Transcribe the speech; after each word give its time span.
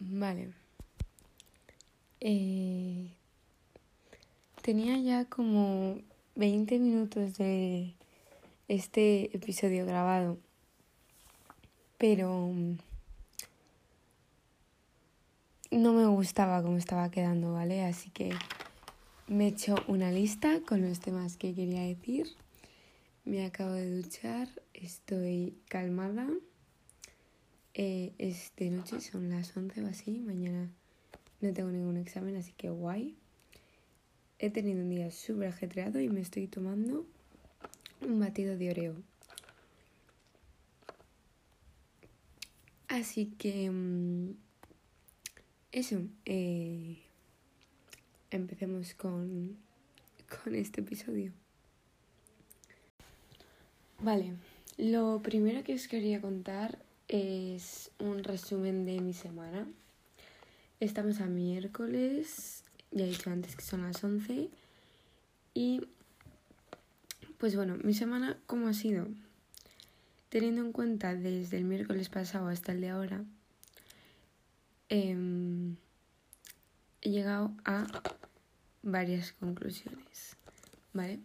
Vale. 0.00 0.54
Eh, 2.20 3.10
tenía 4.62 4.98
ya 4.98 5.26
como 5.26 5.98
20 6.36 6.78
minutos 6.78 7.34
de 7.36 7.94
este 8.68 9.36
episodio 9.36 9.84
grabado, 9.84 10.38
pero 11.98 12.48
mm, 12.48 12.78
no 15.70 15.92
me 15.92 16.06
gustaba 16.06 16.62
cómo 16.62 16.78
estaba 16.78 17.10
quedando, 17.10 17.52
¿vale? 17.52 17.84
Así 17.84 18.08
que 18.08 18.30
me 19.28 19.44
he 19.44 19.48
hecho 19.48 19.74
una 19.86 20.10
lista 20.10 20.60
con 20.66 20.80
los 20.80 21.00
temas 21.00 21.36
que 21.36 21.54
quería 21.54 21.82
decir. 21.82 22.26
Me 23.26 23.44
acabo 23.44 23.72
de 23.72 24.00
duchar, 24.00 24.48
estoy 24.72 25.58
calmada. 25.68 26.26
Eh, 27.82 28.12
es 28.18 28.52
de 28.58 28.68
noche, 28.68 29.00
son 29.00 29.30
las 29.30 29.56
11 29.56 29.82
o 29.82 29.86
así. 29.86 30.20
Mañana 30.20 30.68
no 31.40 31.50
tengo 31.54 31.70
ningún 31.70 31.96
examen, 31.96 32.36
así 32.36 32.52
que 32.52 32.68
guay. 32.68 33.16
He 34.38 34.50
tenido 34.50 34.82
un 34.82 34.90
día 34.90 35.10
súper 35.10 35.48
ajetreado 35.48 35.98
y 35.98 36.10
me 36.10 36.20
estoy 36.20 36.46
tomando 36.46 37.06
un 38.02 38.20
batido 38.20 38.58
de 38.58 38.70
oreo. 38.70 38.96
Así 42.88 43.32
que... 43.38 43.70
Mm, 43.70 44.34
eso. 45.72 46.02
Eh, 46.26 46.98
empecemos 48.30 48.92
con, 48.92 49.56
con 50.44 50.54
este 50.54 50.82
episodio. 50.82 51.32
Vale, 54.00 54.34
lo 54.76 55.22
primero 55.22 55.64
que 55.64 55.72
os 55.72 55.88
quería 55.88 56.20
contar 56.20 56.78
es 57.10 57.90
un 57.98 58.22
resumen 58.22 58.84
de 58.84 59.00
mi 59.00 59.12
semana. 59.12 59.66
Estamos 60.78 61.20
a 61.20 61.26
miércoles, 61.26 62.62
ya 62.92 63.04
he 63.04 63.08
dicho 63.08 63.30
antes 63.30 63.56
que 63.56 63.62
son 63.62 63.82
las 63.82 64.02
11. 64.02 64.48
Y 65.52 65.80
pues 67.38 67.56
bueno, 67.56 67.76
mi 67.82 67.94
semana, 67.94 68.38
¿cómo 68.46 68.68
ha 68.68 68.74
sido? 68.74 69.08
Teniendo 70.28 70.62
en 70.62 70.70
cuenta 70.70 71.16
desde 71.16 71.56
el 71.58 71.64
miércoles 71.64 72.08
pasado 72.08 72.46
hasta 72.46 72.70
el 72.70 72.80
de 72.80 72.90
ahora, 72.90 73.24
eh, 74.88 75.16
he 77.02 77.10
llegado 77.10 77.52
a 77.64 77.86
varias 78.82 79.32
conclusiones, 79.32 80.36
¿vale? 80.92 81.18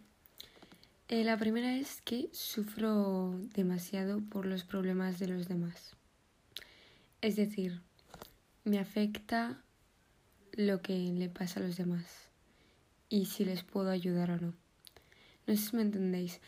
Eh, 1.08 1.23
la 1.23 1.38
primera 1.38 1.75
es 1.75 2.02
que 2.02 2.30
sufro 2.31 3.39
demasiado 3.53 4.22
por 4.22 4.48
los 4.48 4.64
problemas 4.64 5.20
de 5.20 5.28
los 5.28 5.47
demás. 5.47 5.95
Es 7.22 7.36
decir, 7.36 7.84
me 8.64 8.80
afecta 8.80 9.62
lo 10.53 10.81
que 10.81 10.97
le 10.97 11.30
pasa 11.30 11.59
a 11.59 11.64
los 11.64 11.78
demás 11.78 12.06
y 13.08 13.28
si 13.28 13.45
les 13.45 13.62
puedo 13.62 13.92
ayudar 13.92 14.31
o 14.31 14.38
no. 14.38 14.53
No 15.45 15.56
sé 15.56 15.58
si 15.58 15.75
me 15.75 15.84
entendéis. 15.84 16.39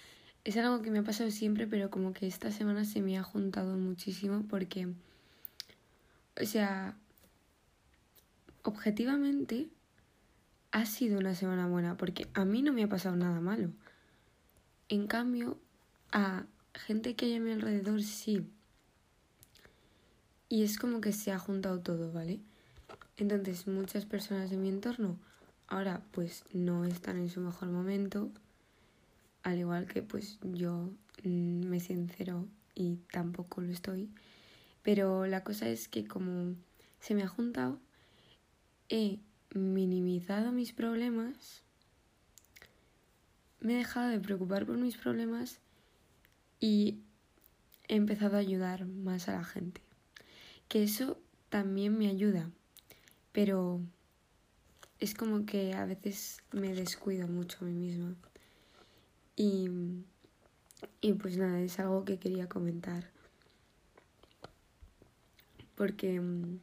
Es 0.44 0.58
algo 0.58 0.82
que 0.82 0.90
me 0.90 1.00
ha 1.00 1.04
pasado 1.04 1.30
siempre, 1.30 1.68
pero 1.68 1.92
como 1.92 2.14
que 2.14 2.26
esta 2.26 2.52
semana 2.52 2.84
se 2.84 3.02
me 3.02 3.16
ha 3.20 3.22
juntado 3.24 3.78
muchísimo 3.78 4.44
porque, 4.50 4.88
o 6.42 6.46
sea, 6.46 6.98
objetivamente 8.64 9.68
ha 10.72 10.88
sido 10.88 11.20
una 11.20 11.36
semana 11.36 11.68
buena 11.68 11.96
porque 11.96 12.28
a 12.34 12.44
mí 12.44 12.64
no 12.64 12.74
me 12.74 12.84
ha 12.84 12.90
pasado 12.90 13.16
nada 13.16 13.40
malo. 13.40 13.72
En 14.90 15.08
cambio, 15.08 15.58
a 16.12 16.46
gente 16.74 17.16
que 17.16 17.26
hay 17.26 17.36
a 17.36 17.40
mi 17.40 17.52
alrededor 17.52 18.02
sí. 18.02 18.48
Y 20.50 20.64
es 20.64 20.78
como 20.78 21.02
que 21.02 21.12
se 21.12 21.32
ha 21.32 21.40
juntado 21.40 21.82
todo, 21.82 22.12
¿vale? 22.12 22.40
Entonces, 23.18 23.68
muchas 23.68 24.06
personas 24.06 24.50
de 24.50 24.58
mi 24.58 24.70
entorno 24.70 25.18
ahora 25.68 26.02
pues 26.12 26.46
no 26.54 26.86
están 26.86 27.18
en 27.18 27.30
su 27.30 27.42
mejor 27.42 27.70
momento, 27.70 28.32
al 29.44 29.60
igual 29.60 29.86
que 29.88 30.02
pues 30.02 30.40
yo 30.42 30.90
mm, 31.24 31.66
me 31.68 31.80
sincero 31.80 32.48
y 32.74 32.96
tampoco 33.12 33.62
lo 33.62 33.72
estoy. 33.72 34.10
Pero 34.84 35.26
la 35.28 35.44
cosa 35.44 35.68
es 35.68 35.88
que 35.88 36.06
como 36.06 36.56
se 37.00 37.14
me 37.14 37.24
ha 37.24 37.28
juntado, 37.28 37.80
he 38.90 39.20
minimizado 39.54 40.52
mis 40.52 40.72
problemas, 40.72 41.64
me 43.68 43.74
he 43.74 43.78
dejado 43.80 44.08
de 44.08 44.22
preocupar 44.22 44.66
por 44.66 44.78
mis 44.78 44.96
problemas 44.96 45.60
y 46.62 47.00
he 47.90 47.96
empezado 47.96 48.38
a 48.38 48.40
ayudar 48.40 48.86
más 48.86 49.28
a 49.28 49.34
la 49.34 49.44
gente. 49.44 49.82
Que 50.70 50.84
eso 50.84 51.20
también 51.50 51.98
me 51.98 52.08
ayuda, 52.08 52.50
pero 53.34 53.82
es 55.02 55.14
como 55.14 55.46
que 55.46 55.74
a 55.74 55.86
veces 55.86 56.38
me 56.54 56.74
descuido 56.74 57.28
mucho 57.28 57.58
a 57.60 57.68
mí 57.68 57.74
misma. 57.74 58.16
Y, 59.36 59.70
y 61.02 61.12
pues 61.12 61.38
nada, 61.38 61.60
es 61.60 61.78
algo 61.78 62.06
que 62.06 62.20
quería 62.20 62.48
comentar. 62.48 63.10
Porque 65.76 66.22
mm, 66.22 66.58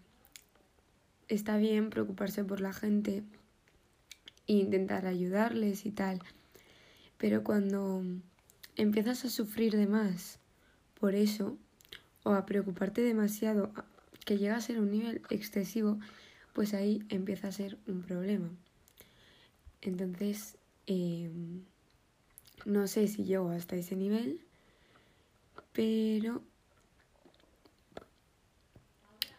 está 1.28 1.58
bien 1.58 1.90
preocuparse 1.90 2.44
por 2.44 2.62
la 2.62 2.72
gente 2.72 3.24
e 4.46 4.54
intentar 4.54 5.06
ayudarles 5.06 5.84
y 5.84 5.90
tal, 5.90 6.22
pero 7.24 7.42
cuando 7.42 8.04
empiezas 8.76 9.24
a 9.24 9.30
sufrir 9.30 9.74
de 9.74 9.86
más 9.86 10.40
por 11.00 11.14
eso 11.14 11.56
o 12.22 12.32
a 12.32 12.44
preocuparte 12.44 13.00
demasiado 13.00 13.72
que 14.26 14.36
llega 14.36 14.56
a 14.56 14.60
ser 14.60 14.78
un 14.78 14.90
nivel 14.90 15.22
excesivo, 15.30 15.98
pues 16.52 16.74
ahí 16.74 17.02
empieza 17.08 17.48
a 17.48 17.52
ser 17.52 17.78
un 17.86 18.02
problema. 18.02 18.50
Entonces, 19.80 20.58
em, 20.86 21.62
no 22.66 22.86
sé 22.88 23.08
si 23.08 23.24
llego 23.24 23.48
hasta 23.48 23.74
ese 23.74 23.96
nivel, 23.96 24.42
pero 25.72 26.42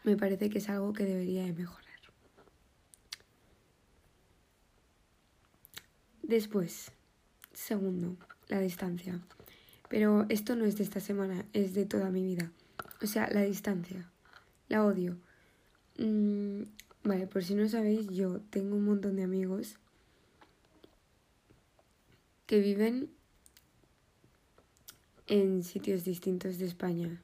me 0.03 0.17
parece 0.17 0.49
que 0.49 0.57
es 0.57 0.69
algo 0.69 0.91
que 0.91 1.05
debería 1.05 1.43
de 1.43 1.53
mejorar. 1.53 1.85
Después, 6.23 6.94
segundo, 7.55 8.17
la 8.47 8.59
distancia. 8.59 9.19
Pero 9.89 10.25
esto 10.29 10.55
no 10.55 10.65
es 10.65 10.77
de 10.77 10.83
esta 10.83 10.99
semana, 10.99 11.45
es 11.53 11.73
de 11.73 11.85
toda 11.85 12.11
mi 12.11 12.23
vida. 12.23 12.51
O 13.01 13.07
sea, 13.07 13.29
la 13.31 13.41
distancia. 13.41 14.09
La 14.67 14.85
odio. 14.85 15.17
Mm, 15.97 16.63
vale, 17.03 17.27
por 17.27 17.43
si 17.43 17.55
no 17.55 17.67
sabéis, 17.67 18.07
yo 18.09 18.41
tengo 18.49 18.75
un 18.75 18.85
montón 18.85 19.15
de 19.15 19.23
amigos 19.23 19.77
que 22.45 22.59
viven 22.59 23.09
en 25.27 25.63
sitios 25.63 26.03
distintos 26.03 26.57
de 26.57 26.65
España 26.65 27.21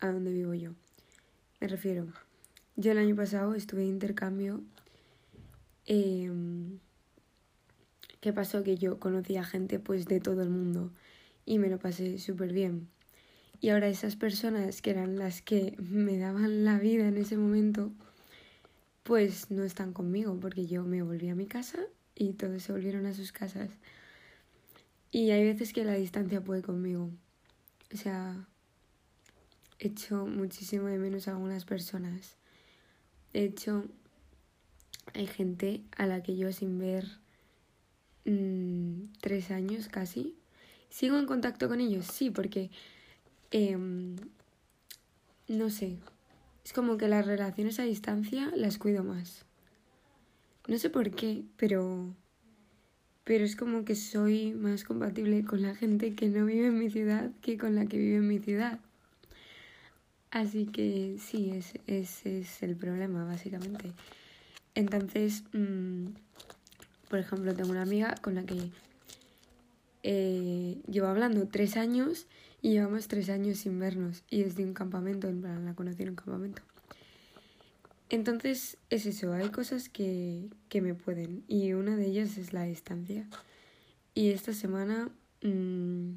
a 0.00 0.08
donde 0.08 0.32
vivo 0.32 0.54
yo. 0.54 0.72
Me 1.60 1.68
refiero, 1.68 2.08
yo 2.76 2.92
el 2.92 2.98
año 2.98 3.14
pasado 3.14 3.54
estuve 3.54 3.82
de 3.82 3.88
intercambio. 3.88 4.62
Em, 5.86 6.78
¿Qué 8.22 8.32
pasó? 8.32 8.62
Que 8.62 8.78
yo 8.78 9.00
conocía 9.00 9.42
gente 9.42 9.80
pues 9.80 10.06
de 10.06 10.20
todo 10.20 10.42
el 10.42 10.48
mundo 10.48 10.92
y 11.44 11.58
me 11.58 11.68
lo 11.68 11.80
pasé 11.80 12.20
súper 12.20 12.52
bien. 12.52 12.88
Y 13.60 13.70
ahora 13.70 13.88
esas 13.88 14.14
personas 14.14 14.80
que 14.80 14.90
eran 14.90 15.18
las 15.18 15.42
que 15.42 15.74
me 15.78 16.16
daban 16.18 16.64
la 16.64 16.78
vida 16.78 17.08
en 17.08 17.16
ese 17.16 17.36
momento, 17.36 17.90
pues 19.02 19.50
no 19.50 19.64
están 19.64 19.92
conmigo 19.92 20.38
porque 20.38 20.66
yo 20.66 20.84
me 20.84 21.02
volví 21.02 21.30
a 21.30 21.34
mi 21.34 21.46
casa 21.46 21.80
y 22.14 22.34
todos 22.34 22.62
se 22.62 22.70
volvieron 22.70 23.06
a 23.06 23.12
sus 23.12 23.32
casas. 23.32 23.70
Y 25.10 25.32
hay 25.32 25.42
veces 25.42 25.72
que 25.72 25.84
la 25.84 25.94
distancia 25.94 26.40
puede 26.40 26.62
conmigo. 26.62 27.10
O 27.92 27.96
sea, 27.96 28.46
hecho 29.80 30.26
muchísimo 30.26 30.86
de 30.86 30.98
menos 30.98 31.26
a 31.26 31.32
algunas 31.32 31.64
personas. 31.64 32.36
De 33.32 33.42
hecho, 33.42 33.84
hay 35.12 35.26
gente 35.26 35.82
a 35.96 36.06
la 36.06 36.22
que 36.22 36.36
yo 36.36 36.52
sin 36.52 36.78
ver 36.78 37.20
mm, 38.24 39.12
tres 39.20 39.50
años 39.50 39.88
casi, 39.88 40.34
sigo 40.90 41.18
en 41.18 41.26
contacto 41.26 41.68
con 41.68 41.80
ellos, 41.80 42.06
sí, 42.06 42.30
porque 42.30 42.70
em, 43.50 44.16
no 45.48 45.70
sé, 45.70 45.98
es 46.64 46.72
como 46.72 46.96
que 46.96 47.08
las 47.08 47.26
relaciones 47.26 47.78
a 47.78 47.84
distancia 47.84 48.52
las 48.56 48.78
cuido 48.78 49.04
más. 49.04 49.44
No 50.68 50.78
sé 50.78 50.90
por 50.90 51.10
qué, 51.10 51.44
pero 51.56 52.14
pero 53.24 53.44
es 53.44 53.56
como 53.56 53.84
que 53.84 53.94
soy 53.94 54.52
más 54.52 54.84
compatible 54.84 55.44
con 55.44 55.62
la 55.62 55.74
gente 55.74 56.14
que 56.14 56.28
no 56.28 56.44
vive 56.46 56.66
en 56.66 56.78
mi 56.78 56.90
ciudad 56.90 57.30
que 57.40 57.56
con 57.56 57.74
la 57.76 57.86
que 57.86 57.98
vive 57.98 58.16
en 58.16 58.26
mi 58.26 58.38
ciudad. 58.38 58.80
Así 60.30 60.66
que 60.66 61.18
sí, 61.20 61.52
ese 61.86 62.40
es, 62.40 62.62
el 62.62 62.74
problema, 62.74 63.24
básicamente. 63.24 63.92
Entonces, 64.74 65.44
mm, 65.52 66.06
por 67.12 67.18
ejemplo, 67.18 67.54
tengo 67.54 67.68
una 67.68 67.82
amiga 67.82 68.14
con 68.22 68.36
la 68.36 68.44
que 68.44 68.70
eh, 70.02 70.78
llevo 70.90 71.08
hablando 71.08 71.46
tres 71.46 71.76
años 71.76 72.26
y 72.62 72.70
llevamos 72.70 73.06
tres 73.06 73.28
años 73.28 73.58
sin 73.58 73.78
vernos. 73.78 74.24
Y 74.30 74.42
desde 74.42 74.64
un 74.64 74.72
campamento, 74.72 75.28
en 75.28 75.42
plan, 75.42 75.62
la 75.66 75.74
conocí 75.74 76.04
en 76.04 76.08
un 76.08 76.14
campamento. 76.14 76.62
Entonces 78.08 78.78
es 78.88 79.04
eso, 79.04 79.34
hay 79.34 79.50
cosas 79.50 79.90
que, 79.90 80.48
que 80.70 80.80
me 80.80 80.94
pueden 80.94 81.44
y 81.48 81.74
una 81.74 81.96
de 81.96 82.06
ellas 82.06 82.38
es 82.38 82.54
la 82.54 82.62
distancia. 82.62 83.28
Y 84.14 84.30
esta 84.30 84.54
semana 84.54 85.10
mmm, 85.42 86.12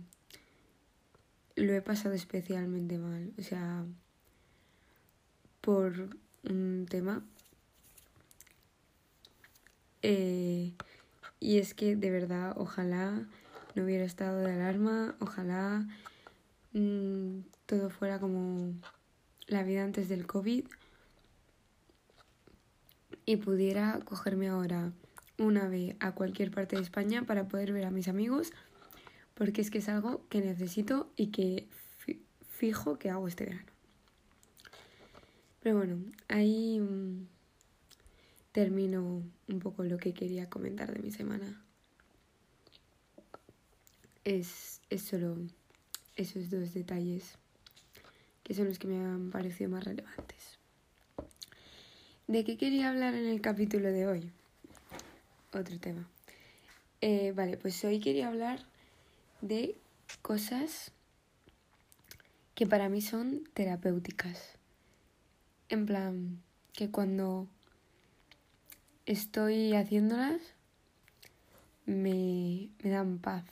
lo 1.58 1.74
he 1.74 1.82
pasado 1.82 2.16
especialmente 2.16 2.98
mal, 3.00 3.34
o 3.38 3.44
sea, 3.44 3.84
por 5.60 6.18
un 6.50 6.86
tema. 6.90 7.22
Eh, 10.08 10.76
y 11.40 11.58
es 11.58 11.74
que 11.74 11.96
de 11.96 12.12
verdad, 12.12 12.54
ojalá 12.58 13.28
no 13.74 13.84
hubiera 13.84 14.06
estado 14.06 14.38
de 14.42 14.54
alarma, 14.54 15.16
ojalá 15.20 15.88
mmm, 16.74 17.40
todo 17.66 17.90
fuera 17.90 18.20
como 18.20 18.76
la 19.48 19.64
vida 19.64 19.84
antes 19.84 20.08
del 20.08 20.28
COVID 20.28 20.68
y 23.26 23.38
pudiera 23.38 24.00
cogerme 24.06 24.48
ahora 24.48 24.92
una 25.40 25.68
vez 25.68 25.96
a 26.00 26.12
cualquier 26.12 26.52
parte 26.52 26.76
de 26.76 26.84
España 26.84 27.24
para 27.24 27.48
poder 27.48 27.74
ver 27.74 27.86
a 27.86 27.90
mis 27.90 28.08
amigos, 28.08 28.54
porque 29.34 29.62
es 29.62 29.72
que 29.72 29.80
es 29.80 29.90
algo 29.90 30.24
que 30.30 30.40
necesito 30.42 31.10
y 31.16 31.32
que 31.32 31.68
fijo 32.48 33.00
que 33.00 33.10
hago 33.10 33.28
este 33.28 33.46
verano. 33.46 33.72
Pero 35.64 35.78
bueno, 35.78 35.98
ahí 36.28 36.80
mm, 36.80 37.26
termino 38.56 39.22
un 39.50 39.60
poco 39.60 39.84
lo 39.84 39.98
que 39.98 40.14
quería 40.14 40.50
comentar 40.50 40.94
de 40.94 41.00
mi 41.00 41.12
semana. 41.12 41.62
Es, 44.24 44.80
es 44.90 45.02
solo 45.02 45.36
esos 46.16 46.50
dos 46.50 46.74
detalles 46.74 47.38
que 48.44 48.54
son 48.54 48.70
los 48.70 48.80
que 48.80 48.88
me 48.88 48.96
han 48.96 49.30
parecido 49.30 49.70
más 49.70 49.84
relevantes. 49.84 50.58
¿De 52.28 52.46
qué 52.46 52.56
quería 52.58 52.92
hablar 52.92 53.14
en 53.16 53.28
el 53.28 53.42
capítulo 53.42 53.92
de 53.92 54.08
hoy? 54.08 54.32
Otro 55.52 55.78
tema. 55.78 56.08
Eh, 57.02 57.34
vale, 57.36 57.58
pues 57.58 57.84
hoy 57.84 58.00
quería 58.00 58.30
hablar 58.30 58.66
de 59.42 59.76
cosas 60.22 60.94
que 62.54 62.66
para 62.66 62.88
mí 62.88 63.02
son 63.02 63.44
terapéuticas. 63.54 64.54
En 65.68 65.86
plan, 65.86 66.42
que 66.72 66.90
cuando 66.90 67.50
estoy 69.06 69.74
haciéndolas 69.74 70.42
me, 71.86 72.70
me 72.84 72.90
dan 72.90 73.20
paz. 73.20 73.46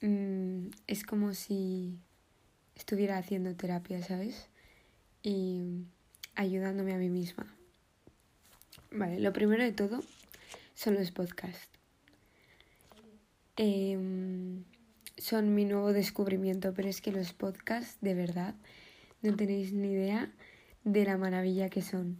Mm, 0.00 0.70
es 0.86 1.04
como 1.04 1.32
si 1.34 1.98
estuviera 2.74 3.18
haciendo 3.18 3.54
terapia, 3.54 4.02
¿sabes? 4.02 4.48
Y 5.22 5.84
ayudándome 6.34 6.94
a 6.94 6.98
mí 6.98 7.08
misma. 7.08 7.46
Vale, 8.90 9.20
lo 9.20 9.32
primero 9.32 9.62
de 9.62 9.72
todo 9.72 10.02
son 10.74 10.94
los 10.94 11.12
podcasts. 11.12 11.68
Em, 13.56 14.64
son 15.18 15.54
mi 15.54 15.64
nuevo 15.64 15.92
descubrimiento, 15.92 16.72
pero 16.74 16.88
es 16.88 17.00
que 17.00 17.12
los 17.12 17.32
podcasts, 17.32 17.98
de 18.00 18.14
verdad, 18.14 18.54
no 19.20 19.36
tenéis 19.36 19.72
ni 19.72 19.92
idea 19.92 20.32
de 20.84 21.04
la 21.04 21.16
maravilla 21.16 21.68
que 21.68 21.82
son. 21.82 22.18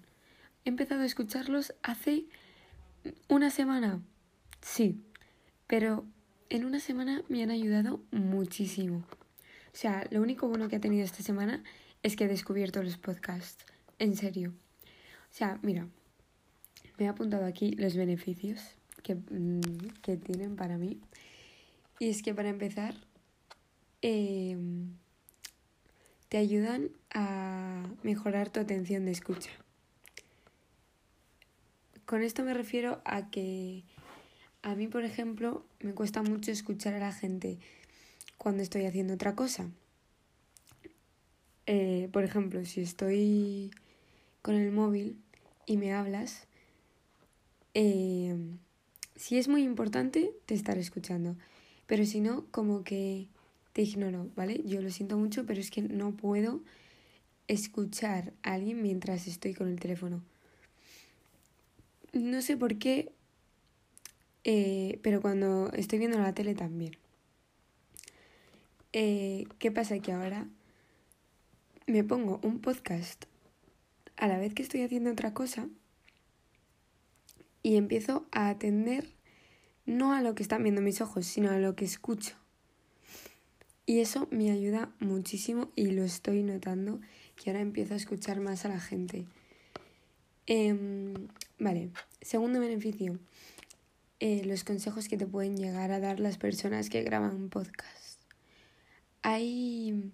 He 0.64 0.68
empezado 0.68 1.02
a 1.02 1.06
escucharlos 1.06 1.74
hace 1.82 2.26
una 3.28 3.50
semana, 3.50 4.00
sí, 4.60 5.02
pero 5.66 6.04
en 6.50 6.64
una 6.64 6.78
semana 6.78 7.22
me 7.28 7.42
han 7.42 7.50
ayudado 7.50 8.00
muchísimo. 8.12 9.04
O 9.72 9.76
sea, 9.76 10.06
lo 10.10 10.20
único 10.20 10.48
bueno 10.48 10.68
que 10.68 10.76
ha 10.76 10.80
tenido 10.80 11.04
esta 11.04 11.22
semana 11.22 11.64
es 12.02 12.14
que 12.14 12.24
he 12.24 12.28
descubierto 12.28 12.82
los 12.82 12.96
podcasts. 12.96 13.64
En 13.98 14.16
serio. 14.16 14.52
O 15.30 15.34
sea, 15.34 15.58
mira, 15.62 15.88
me 16.98 17.06
he 17.06 17.08
apuntado 17.08 17.46
aquí 17.46 17.72
los 17.72 17.96
beneficios 17.96 18.60
que, 19.02 19.14
mm, 19.14 19.60
que 20.02 20.16
tienen 20.16 20.56
para 20.56 20.76
mí. 20.78 21.00
Y 21.98 22.10
es 22.10 22.22
que 22.22 22.34
para 22.34 22.50
empezar, 22.50 22.94
em, 24.02 24.94
te 26.28 26.36
ayudan 26.36 26.90
a 27.14 27.84
mejorar 28.02 28.50
tu 28.50 28.60
atención 28.60 29.04
de 29.06 29.12
escucha. 29.12 29.50
Con 32.12 32.22
esto 32.22 32.44
me 32.44 32.52
refiero 32.52 33.00
a 33.06 33.30
que 33.30 33.84
a 34.60 34.74
mí, 34.74 34.86
por 34.86 35.02
ejemplo, 35.02 35.64
me 35.80 35.94
cuesta 35.94 36.22
mucho 36.22 36.50
escuchar 36.50 36.92
a 36.92 36.98
la 36.98 37.10
gente 37.10 37.56
cuando 38.36 38.62
estoy 38.62 38.84
haciendo 38.84 39.14
otra 39.14 39.34
cosa. 39.34 39.70
Eh, 41.64 42.10
por 42.12 42.22
ejemplo, 42.22 42.66
si 42.66 42.82
estoy 42.82 43.70
con 44.42 44.56
el 44.56 44.72
móvil 44.72 45.16
y 45.64 45.78
me 45.78 45.94
hablas, 45.94 46.46
eh, 47.72 48.36
si 49.16 49.38
es 49.38 49.48
muy 49.48 49.62
importante, 49.62 50.34
te 50.44 50.54
estaré 50.54 50.82
escuchando. 50.82 51.34
Pero 51.86 52.04
si 52.04 52.20
no, 52.20 52.44
como 52.50 52.84
que 52.84 53.28
te 53.72 53.80
ignoro, 53.80 54.28
¿vale? 54.36 54.60
Yo 54.66 54.82
lo 54.82 54.90
siento 54.90 55.16
mucho, 55.16 55.46
pero 55.46 55.60
es 55.62 55.70
que 55.70 55.80
no 55.80 56.12
puedo 56.12 56.60
escuchar 57.48 58.34
a 58.42 58.52
alguien 58.52 58.82
mientras 58.82 59.26
estoy 59.26 59.54
con 59.54 59.68
el 59.68 59.80
teléfono. 59.80 60.22
No 62.12 62.42
sé 62.42 62.56
por 62.56 62.78
qué, 62.78 63.12
eh, 64.44 64.98
pero 65.02 65.22
cuando 65.22 65.72
estoy 65.72 65.98
viendo 65.98 66.18
la 66.18 66.34
tele 66.34 66.54
también. 66.54 66.96
Eh, 68.92 69.46
¿Qué 69.58 69.70
pasa? 69.70 69.98
Que 70.00 70.12
ahora 70.12 70.46
me 71.86 72.04
pongo 72.04 72.38
un 72.42 72.60
podcast 72.60 73.24
a 74.16 74.28
la 74.28 74.38
vez 74.38 74.52
que 74.54 74.62
estoy 74.62 74.82
haciendo 74.82 75.10
otra 75.10 75.32
cosa 75.32 75.68
y 77.62 77.76
empiezo 77.76 78.26
a 78.30 78.50
atender 78.50 79.08
no 79.86 80.12
a 80.12 80.22
lo 80.22 80.34
que 80.34 80.42
están 80.42 80.62
viendo 80.62 80.82
mis 80.82 81.00
ojos, 81.00 81.26
sino 81.26 81.50
a 81.50 81.58
lo 81.58 81.74
que 81.74 81.84
escucho. 81.84 82.36
Y 83.86 84.00
eso 84.00 84.28
me 84.30 84.50
ayuda 84.50 84.92
muchísimo 85.00 85.70
y 85.74 85.86
lo 85.90 86.04
estoy 86.04 86.42
notando 86.42 87.00
que 87.36 87.50
ahora 87.50 87.60
empiezo 87.60 87.94
a 87.94 87.96
escuchar 87.96 88.40
más 88.40 88.64
a 88.64 88.68
la 88.68 88.80
gente. 88.80 89.24
Em, 90.46 91.28
vale, 91.58 91.90
segundo 92.20 92.60
beneficio, 92.60 93.18
eh, 94.20 94.44
los 94.44 94.64
consejos 94.64 95.08
que 95.08 95.16
te 95.16 95.26
pueden 95.26 95.56
llegar 95.56 95.90
a 95.90 96.00
dar 96.00 96.20
las 96.20 96.38
personas 96.38 96.88
que 96.88 97.02
graban 97.02 97.34
un 97.34 97.48
podcast. 97.48 98.20
Hay 99.22 100.12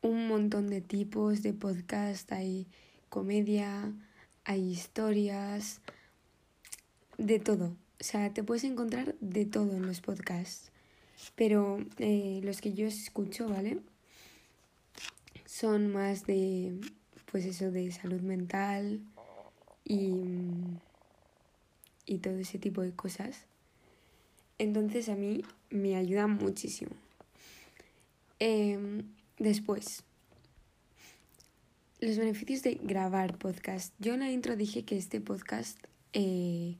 un 0.00 0.28
montón 0.28 0.68
de 0.68 0.80
tipos 0.80 1.42
de 1.42 1.52
podcast, 1.52 2.30
hay 2.32 2.66
comedia, 3.08 3.92
hay 4.44 4.70
historias, 4.70 5.80
de 7.18 7.38
todo. 7.38 7.76
O 8.00 8.04
sea, 8.04 8.32
te 8.32 8.42
puedes 8.42 8.64
encontrar 8.64 9.14
de 9.20 9.46
todo 9.46 9.76
en 9.76 9.86
los 9.86 10.00
podcasts. 10.00 10.70
Pero 11.36 11.78
eh, 11.98 12.40
los 12.42 12.60
que 12.60 12.72
yo 12.72 12.86
escucho, 12.86 13.48
¿vale? 13.48 13.78
Son 15.46 15.92
más 15.92 16.26
de, 16.26 16.80
pues 17.30 17.44
eso, 17.44 17.70
de 17.70 17.92
salud 17.92 18.20
mental 18.20 19.00
y, 19.84 20.16
y 22.06 22.18
todo 22.18 22.36
ese 22.38 22.58
tipo 22.58 22.82
de 22.82 22.92
cosas. 22.92 23.44
Entonces 24.58 25.08
a 25.08 25.14
mí 25.14 25.42
me 25.70 25.96
ayuda 25.96 26.26
muchísimo. 26.26 26.92
Em, 28.38 29.04
después, 29.38 30.02
los 32.00 32.16
beneficios 32.16 32.62
de 32.62 32.74
grabar 32.74 33.38
podcast. 33.38 33.94
Yo 34.00 34.14
en 34.14 34.20
la 34.20 34.30
intro 34.30 34.56
dije 34.56 34.84
que 34.84 34.96
este 34.96 35.20
podcast 35.20 35.78
eh, 36.12 36.76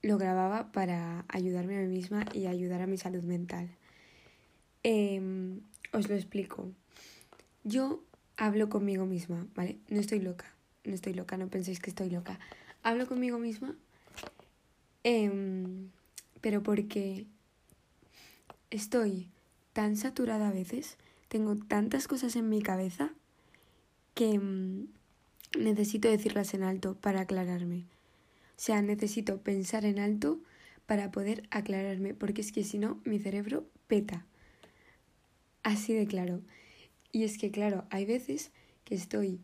lo 0.00 0.16
grababa 0.16 0.72
para 0.72 1.24
ayudarme 1.28 1.76
a 1.76 1.82
mí 1.82 1.88
misma 1.88 2.24
y 2.32 2.46
ayudar 2.46 2.80
a 2.80 2.86
mi 2.86 2.96
salud 2.96 3.22
mental. 3.24 3.68
Em, 4.82 5.60
os 5.92 6.08
lo 6.08 6.14
explico. 6.14 6.70
Yo 7.64 8.02
hablo 8.36 8.68
conmigo 8.68 9.06
misma, 9.06 9.46
¿vale? 9.54 9.78
No 9.88 10.00
estoy 10.00 10.20
loca, 10.20 10.53
no 10.84 10.94
estoy 10.94 11.14
loca, 11.14 11.36
no 11.36 11.48
penséis 11.48 11.80
que 11.80 11.90
estoy 11.90 12.10
loca. 12.10 12.38
Hablo 12.82 13.06
conmigo 13.06 13.38
misma, 13.38 13.74
em, 15.02 15.90
pero 16.40 16.62
porque 16.62 17.26
estoy 18.70 19.28
tan 19.72 19.96
saturada 19.96 20.48
a 20.48 20.52
veces, 20.52 20.96
tengo 21.28 21.56
tantas 21.56 22.06
cosas 22.06 22.36
en 22.36 22.48
mi 22.48 22.62
cabeza 22.62 23.10
que 24.14 24.38
mm, 24.38 24.86
necesito 25.58 26.08
decirlas 26.08 26.54
en 26.54 26.62
alto 26.62 26.94
para 26.94 27.22
aclararme. 27.22 27.84
O 28.56 28.60
sea, 28.60 28.82
necesito 28.82 29.40
pensar 29.40 29.84
en 29.84 29.98
alto 29.98 30.40
para 30.86 31.10
poder 31.10 31.48
aclararme, 31.50 32.14
porque 32.14 32.40
es 32.40 32.52
que 32.52 32.62
si 32.62 32.78
no, 32.78 33.00
mi 33.04 33.18
cerebro 33.18 33.66
peta. 33.88 34.26
Así 35.62 35.94
de 35.94 36.06
claro. 36.06 36.42
Y 37.10 37.24
es 37.24 37.38
que, 37.38 37.50
claro, 37.50 37.84
hay 37.90 38.04
veces 38.04 38.52
que 38.84 38.94
estoy 38.94 39.40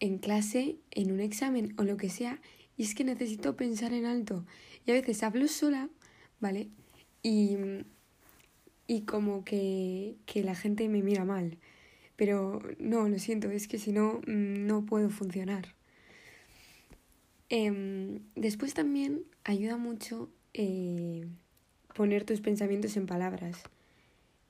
en 0.00 0.18
clase, 0.18 0.76
en 0.90 1.12
un 1.12 1.20
examen 1.20 1.74
o 1.78 1.84
lo 1.84 1.96
que 1.96 2.10
sea, 2.10 2.40
y 2.76 2.84
es 2.84 2.94
que 2.94 3.04
necesito 3.04 3.56
pensar 3.56 3.92
en 3.92 4.06
alto. 4.06 4.44
Y 4.86 4.90
a 4.92 4.94
veces 4.94 5.22
hablo 5.22 5.48
sola, 5.48 5.88
¿vale? 6.40 6.68
Y 7.22 7.56
y 8.88 9.02
como 9.02 9.44
que, 9.44 10.16
que 10.26 10.42
la 10.42 10.56
gente 10.56 10.88
me 10.88 11.02
mira 11.02 11.24
mal. 11.24 11.58
pero 12.16 12.60
no, 12.80 13.08
lo 13.08 13.18
siento, 13.20 13.50
es 13.50 13.68
que 13.68 13.78
si 13.78 13.92
no, 13.92 14.20
mm, 14.26 14.66
no 14.66 14.84
puedo 14.86 15.08
funcionar. 15.10 15.74
Em, 17.48 18.20
después 18.34 18.74
también 18.74 19.22
ayuda 19.44 19.76
mucho 19.76 20.28
eh, 20.54 21.26
poner 21.94 22.24
tus 22.24 22.40
pensamientos 22.40 22.96
en 22.96 23.06
palabras, 23.06 23.62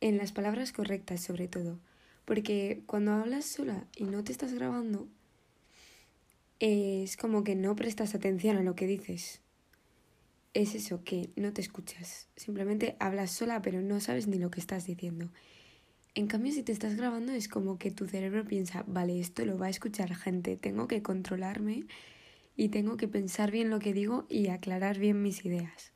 en 0.01 0.17
las 0.19 0.33
palabras 0.33 0.73
correctas 0.73 1.23
sobre 1.23 1.49
todo, 1.49 1.79
porque 2.25 2.83
cuando 2.87 3.13
hablas 3.13 3.45
sola 3.45 3.87
y 3.97 4.05
no 4.05 4.25
te 4.25 4.33
estás 4.33 4.55
grabando, 4.55 5.09
es 6.61 7.17
como 7.17 7.45
que 7.45 7.55
no 7.55 7.77
prestas 7.77 8.15
atención 8.15 8.57
a 8.57 8.63
lo 8.63 8.75
que 8.75 8.87
dices. 8.87 9.41
Es 10.55 10.75
eso, 10.75 11.05
que 11.05 11.31
no 11.37 11.53
te 11.53 11.61
escuchas. 11.61 12.29
Simplemente 12.37 12.97
hablas 12.99 13.31
sola 13.31 13.63
pero 13.63 13.81
no 13.81 14.01
sabes 14.01 14.27
ni 14.27 14.39
lo 14.39 14.51
que 14.51 14.61
estás 14.61 14.87
diciendo. 14.87 15.31
En 16.15 16.27
cambio, 16.27 16.53
si 16.53 16.65
te 16.65 16.73
estás 16.73 16.97
grabando 16.97 17.33
es 17.33 17.49
como 17.49 17.79
que 17.79 17.93
tu 17.93 18.07
cerebro 18.07 18.45
piensa, 18.45 18.83
vale, 18.89 19.21
esto 19.21 19.45
lo 19.45 19.57
va 19.57 19.67
a 19.67 19.71
escuchar 19.71 20.17
gente, 20.17 20.57
tengo 20.57 20.89
que 20.89 21.03
controlarme 21.03 21.85
y 22.57 22.71
tengo 22.71 22.97
que 22.97 23.07
pensar 23.07 23.53
bien 23.53 23.71
lo 23.71 23.79
que 23.79 23.93
digo 23.93 24.27
y 24.29 24.49
aclarar 24.49 24.99
bien 24.99 25.23
mis 25.23 25.45
ideas. 25.45 25.93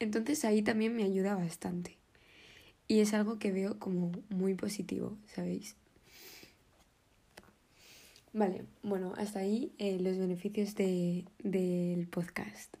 Entonces 0.00 0.44
ahí 0.44 0.62
también 0.62 0.96
me 0.96 1.04
ayuda 1.04 1.36
bastante. 1.36 1.98
Y 2.88 3.00
es 3.00 3.14
algo 3.14 3.38
que 3.38 3.52
veo 3.52 3.78
como 3.78 4.10
muy 4.28 4.54
positivo, 4.54 5.16
¿sabéis? 5.26 5.76
Vale, 8.32 8.64
bueno, 8.82 9.14
hasta 9.16 9.40
ahí 9.40 9.72
eh, 9.78 9.98
los 9.98 10.18
beneficios 10.18 10.74
de, 10.74 11.24
del 11.42 12.06
podcast. 12.08 12.74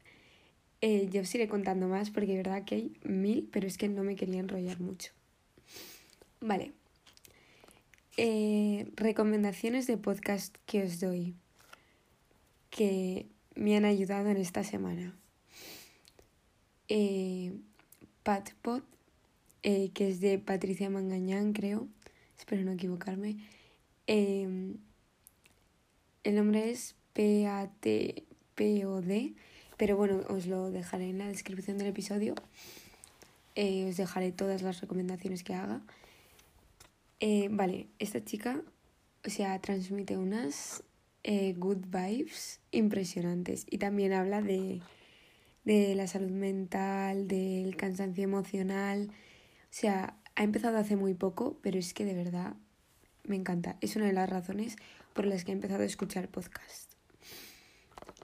Eh, 0.80 1.08
yo 1.10 1.22
os 1.22 1.34
iré 1.34 1.48
contando 1.48 1.88
más 1.88 2.10
porque 2.10 2.32
de 2.32 2.36
verdad 2.36 2.64
que 2.64 2.74
hay 2.74 2.92
mil, 3.02 3.48
pero 3.50 3.66
es 3.66 3.78
que 3.78 3.88
no 3.88 4.04
me 4.04 4.14
quería 4.14 4.40
enrollar 4.40 4.78
mucho. 4.80 5.12
Vale. 6.40 6.72
Eh, 8.16 8.90
recomendaciones 8.94 9.86
de 9.86 9.96
podcast 9.96 10.56
que 10.66 10.82
os 10.82 11.00
doy 11.00 11.34
que 12.70 13.26
me 13.54 13.76
han 13.76 13.84
ayudado 13.84 14.28
en 14.28 14.36
esta 14.36 14.64
semana. 14.64 15.16
Patpod, 18.22 18.82
que 19.62 20.08
es 20.08 20.20
de 20.20 20.38
Patricia 20.38 20.90
Mangañán, 20.90 21.52
creo. 21.52 21.88
Espero 22.38 22.62
no 22.62 22.72
equivocarme. 22.72 23.38
Eh, 26.28 26.30
el 26.30 26.36
nombre 26.36 26.70
es 26.70 26.94
P-A-T-P-O-D, 27.14 28.24
pero 29.76 29.96
bueno, 29.96 30.20
os 30.28 30.46
lo 30.46 30.70
dejaré 30.70 31.10
en 31.10 31.18
la 31.18 31.26
descripción 31.26 31.78
del 31.78 31.88
episodio. 31.88 32.34
os 33.56 33.96
dejaré 33.96 34.32
todas 34.32 34.62
las 34.62 34.80
recomendaciones 34.80 35.42
que 35.42 35.54
haga. 35.54 35.80
vale, 37.50 37.88
esta 37.98 38.22
chica, 38.24 38.62
o 39.26 39.30
sea, 39.30 39.58
transmite 39.60 40.16
unas 40.16 40.82
eh, 41.24 41.54
good 41.56 41.86
vibes 41.86 42.60
impresionantes 42.72 43.66
y 43.70 43.78
también 43.78 44.12
habla 44.12 44.42
de, 44.42 44.80
de 45.64 45.94
la 45.94 46.06
salud 46.06 46.30
mental, 46.30 47.26
del 47.26 47.76
cansancio 47.76 48.24
emocional. 48.24 49.08
O 49.08 49.70
sea, 49.70 50.14
ha 50.36 50.42
empezado 50.42 50.76
hace 50.78 50.96
muy 50.96 51.14
poco, 51.14 51.58
pero 51.62 51.78
es 51.78 51.94
que 51.94 52.04
de 52.04 52.14
verdad 52.14 52.54
me 53.24 53.36
encanta. 53.36 53.76
Es 53.80 53.96
una 53.96 54.06
de 54.06 54.12
las 54.12 54.28
razones 54.28 54.76
por 55.18 55.26
las 55.26 55.42
que 55.42 55.50
he 55.50 55.54
empezado 55.54 55.82
a 55.82 55.86
escuchar 55.86 56.28
podcast. 56.28 56.92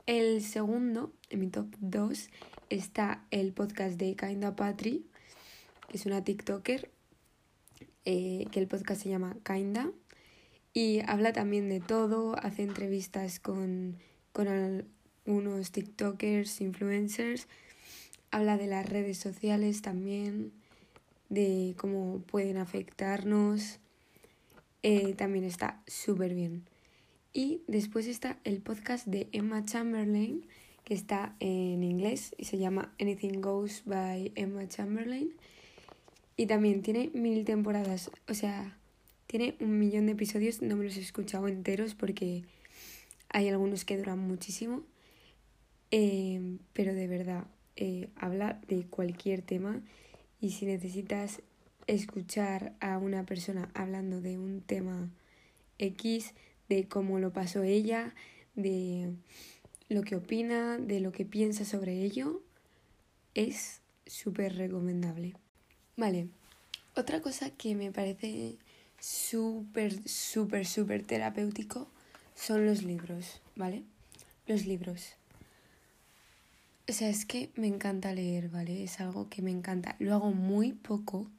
El 0.07 0.45
segundo, 0.45 1.13
en 1.29 1.41
mi 1.41 1.49
top 1.49 1.67
2, 1.81 2.31
está 2.71 3.27
el 3.33 3.53
podcast 3.53 3.97
de 3.97 4.15
Kinda 4.15 4.55
Patri, 4.55 5.05
que 5.89 5.97
es 5.97 6.07
una 6.07 6.23
TikToker, 6.23 6.89
eh, 8.05 8.47
que 8.53 8.61
el 8.61 8.69
podcast 8.69 9.03
se 9.03 9.09
llama 9.09 9.37
Kinda. 9.45 9.91
Y 10.73 11.01
habla 11.09 11.33
también 11.33 11.69
de 11.69 11.81
todo, 11.81 12.37
hace 12.41 12.63
entrevistas 12.63 13.41
con, 13.41 13.97
con 14.33 14.47
algunos 14.47 15.73
TikTokers, 15.73 16.61
influencers, 16.61 17.49
habla 18.31 18.57
de 18.57 18.69
las 18.69 18.89
redes 18.89 19.19
sociales 19.19 19.83
también, 19.83 20.53
de 21.29 21.75
cómo 21.77 22.21
pueden 22.21 22.57
afectarnos. 22.57 23.81
Eh, 24.85 25.15
también 25.15 25.45
está 25.45 25.83
súper 25.89 26.35
bien. 26.35 26.73
Y 27.37 27.63
después 27.67 28.07
está 28.07 28.39
el 28.45 28.63
podcast 28.63 29.09
de 29.09 29.29
Emma 29.33 29.65
Chamberlain, 29.65 30.47
que 30.85 30.95
está 30.95 31.35
en 31.41 31.83
inglés 31.83 32.33
y 32.39 32.45
se 32.45 32.59
llama 32.59 32.95
Anything 33.01 33.41
Goes 33.41 33.83
by 33.87 34.31
Emma 34.37 34.69
Chamberlain. 34.69 35.35
Y 36.37 36.47
también 36.47 36.83
tiene 36.83 37.11
mil 37.13 37.45
temporadas, 37.45 38.13
o 38.29 38.35
sea, 38.35 38.79
tiene 39.27 39.57
un 39.59 39.81
millón 39.81 40.07
de 40.07 40.13
episodios, 40.13 40.63
no 40.63 40.77
me 40.77 40.85
los 40.85 40.97
he 40.97 41.01
escuchado 41.01 41.49
enteros 41.49 41.97
porque 41.97 42.45
hay 43.31 43.49
algunos 43.49 43.85
que 43.85 43.99
duran 43.99 44.21
muchísimo. 44.21 44.83
Eh, 45.91 46.59
pero 46.73 46.95
de 46.95 47.09
verdad, 47.09 47.49
eh, 47.75 48.11
habla 48.15 48.61
de 48.69 48.85
cualquier 48.85 49.43
tema 49.43 49.83
y 50.41 50.51
si 50.51 50.67
necesitas 50.67 51.43
escuchar 51.89 52.75
a 52.79 52.97
una 52.99 53.27
persona 53.27 53.73
hablando 53.75 54.21
de 54.21 54.39
un 54.39 54.61
tema 54.61 55.11
X, 55.79 56.33
de 56.69 56.87
cómo 56.89 57.19
lo 57.19 57.33
pasó 57.33 57.63
ella, 57.63 58.15
de 58.55 59.13
lo 59.89 60.03
que 60.03 60.17
opina, 60.17 60.79
de 60.79 61.01
lo 61.01 61.13
que 61.13 61.25
piensa 61.25 61.65
sobre 61.65 62.03
ello, 62.03 62.43
es 63.35 63.81
súper 64.07 64.57
recomendable. 64.57 65.35
Vale, 65.97 66.29
otra 66.97 67.21
cosa 67.21 67.51
que 67.51 67.75
me 67.75 67.91
parece 67.93 68.57
súper, 69.01 70.09
súper, 70.09 70.67
súper 70.67 71.05
terapéutico 71.05 71.89
son 72.35 72.67
los 72.67 72.83
libros, 72.83 73.41
¿vale? 73.57 73.85
Los 74.47 74.67
libros. 74.67 75.15
O 76.89 76.93
sea, 76.93 77.09
es 77.09 77.25
que 77.25 77.51
me 77.57 77.67
encanta 77.67 78.13
leer, 78.13 78.51
¿vale? 78.51 78.85
Es 78.85 79.01
algo 79.01 79.29
que 79.29 79.41
me 79.41 79.51
encanta. 79.51 79.97
Lo 79.99 80.15
hago 80.15 80.33
muy 80.33 80.73
poco, 80.73 81.31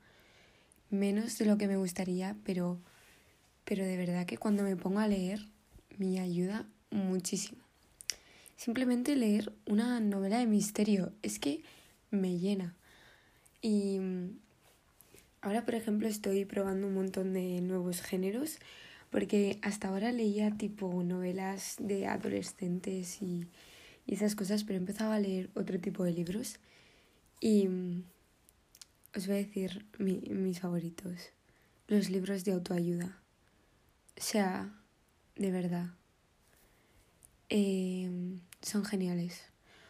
menos 0.89 1.37
de 1.37 1.45
lo 1.45 1.57
que 1.57 1.67
me 1.67 1.77
gustaría, 1.77 2.35
pero, 2.43 2.79
pero 3.65 3.85
de 3.85 3.97
verdad 3.97 4.25
que 4.25 4.37
cuando 4.37 4.63
me 4.63 4.77
pongo 4.77 4.99
a 4.99 5.07
leer 5.07 5.45
me 5.97 6.19
ayuda 6.19 6.65
muchísimo. 6.91 7.61
Simplemente 8.55 9.15
leer 9.15 9.51
una 9.65 9.99
novela 9.99 10.39
de 10.39 10.45
misterio 10.45 11.11
es 11.21 11.39
que 11.39 11.63
me 12.09 12.39
llena. 12.39 12.75
Y 13.61 13.99
Ahora, 15.45 15.63
por 15.63 15.75
ejemplo, 15.75 16.07
estoy 16.07 16.43
probando 16.43 16.87
un 16.87 16.95
montón 16.95 17.31
de 17.33 17.61
nuevos 17.61 18.01
géneros 18.01 18.57
porque 19.11 19.59
hasta 19.61 19.89
ahora 19.89 20.11
leía 20.11 20.49
tipo 20.57 21.03
novelas 21.03 21.75
de 21.77 22.07
adolescentes 22.07 23.21
y, 23.21 23.45
esas 24.07 24.33
cosas, 24.33 24.63
pero 24.63 24.77
he 24.77 24.79
empezado 24.79 25.11
a 25.11 25.19
leer 25.19 25.51
otro 25.53 25.79
tipo 25.79 26.03
de 26.03 26.13
libros 26.13 26.55
y 27.39 27.67
mm, 27.67 28.03
os 29.15 29.27
voy 29.27 29.35
a 29.35 29.39
decir 29.39 29.85
mis 29.99 30.59
favoritos, 30.59 31.29
los 31.87 32.09
libros 32.09 32.43
de 32.43 32.53
autoayuda. 32.53 33.21
O 34.17 34.21
sea, 34.21 34.73
de 35.35 35.51
verdad, 35.51 35.87
em, 37.49 38.39
son 38.61 38.85
geniales. 38.85 39.41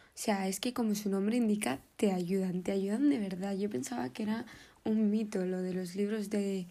O 0.08 0.18
sea, 0.18 0.48
es 0.48 0.60
que 0.60 0.72
como 0.72 0.94
su 0.94 1.10
nombre 1.10 1.36
indica, 1.36 1.80
te 1.96 2.12
ayudan, 2.12 2.62
te 2.62 2.72
ayudan 2.72 3.10
de 3.10 3.18
verdad. 3.18 3.56
Yo 3.56 3.70
pensaba 3.70 4.08
que 4.12 4.22
era 4.24 4.46
un 4.84 5.10
mito 5.10 5.44
lo 5.44 5.62
de 5.62 5.74
los 5.74 5.94
libros 5.94 6.30
de, 6.30 6.66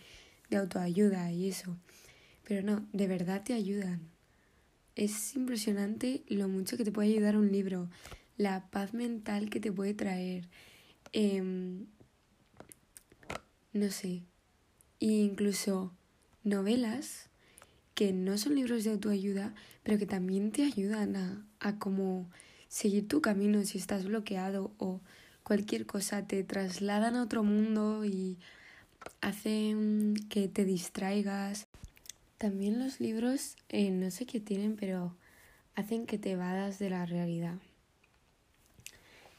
de 0.50 0.58
autoayuda 0.58 1.32
y 1.32 1.50
eso. 1.50 1.78
Pero 2.48 2.62
no, 2.64 2.86
de 2.94 3.08
verdad 3.08 3.44
te 3.44 3.54
ayudan. 3.54 4.02
Es 4.96 5.36
impresionante 5.36 6.24
lo 6.28 6.48
mucho 6.48 6.78
que 6.78 6.86
te 6.86 6.92
puede 6.92 7.10
ayudar 7.10 7.38
un 7.38 7.52
libro, 7.52 7.90
la 8.38 8.70
paz 8.70 8.94
mental 8.94 9.50
que 9.50 9.60
te 9.60 9.72
puede 9.72 9.94
traer. 9.94 10.48
Em, 11.14 11.86
no 13.74 13.92
sé. 13.92 14.24
E 15.00 15.08
incluso 15.08 15.94
novelas 16.44 17.30
que 17.96 18.14
no 18.14 18.38
son 18.38 18.56
libros 18.56 18.84
de 18.84 18.92
autoayuda, 18.92 19.56
pero 19.84 19.98
que 19.98 20.06
también 20.06 20.52
te 20.52 20.64
ayudan 20.64 21.16
a, 21.16 21.46
a 21.60 21.76
seguir 22.68 23.08
tu 23.08 23.22
camino 23.22 23.64
si 23.64 23.78
estás 23.78 24.06
bloqueado 24.06 24.72
o 24.78 25.00
cualquier 25.44 25.86
cosa, 25.86 26.28
te 26.28 26.44
trasladan 26.44 27.16
a 27.16 27.24
otro 27.24 27.44
mundo 27.44 28.04
y 28.04 28.38
hacen 29.22 30.16
que 30.30 30.48
te 30.48 30.66
distraigas. 30.66 31.68
También 32.38 32.80
los 32.80 33.00
libros, 33.00 33.56
eh, 33.70 33.92
no 33.92 34.12
sé 34.12 34.26
qué 34.26 34.40
tienen, 34.40 34.76
pero 34.76 35.16
hacen 35.76 36.06
que 36.06 36.18
te 36.18 36.36
vadas 36.36 36.80
de 36.80 36.90
la 36.90 37.06
realidad. 37.06 37.56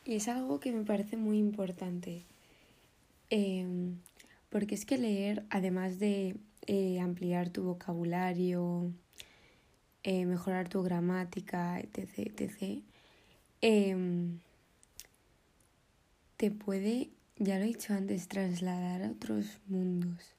Y 0.04 0.14
es 0.14 0.28
algo 0.28 0.60
que 0.60 0.72
me 0.72 0.84
parece 0.84 1.16
muy 1.16 1.38
importante. 1.38 2.24
Em, 3.28 3.96
porque 4.48 4.76
es 4.76 4.86
que 4.86 4.96
leer, 4.96 5.44
además 5.50 5.98
de 5.98 6.36
eh, 6.66 7.00
ampliar 7.00 7.50
tu 7.50 7.62
vocabulario, 7.62 8.92
eh, 10.02 10.26
mejorar 10.26 10.68
tu 10.68 10.82
gramática, 10.82 11.80
etc., 11.80 12.18
etc., 12.18 12.82
te 16.36 16.50
puede, 16.50 17.10
ya 17.38 17.58
lo 17.58 17.64
he 17.64 17.68
dicho 17.68 17.94
antes, 17.94 18.28
trasladar 18.28 19.02
a 19.02 19.10
otros 19.10 19.58
mundos. 19.66 20.34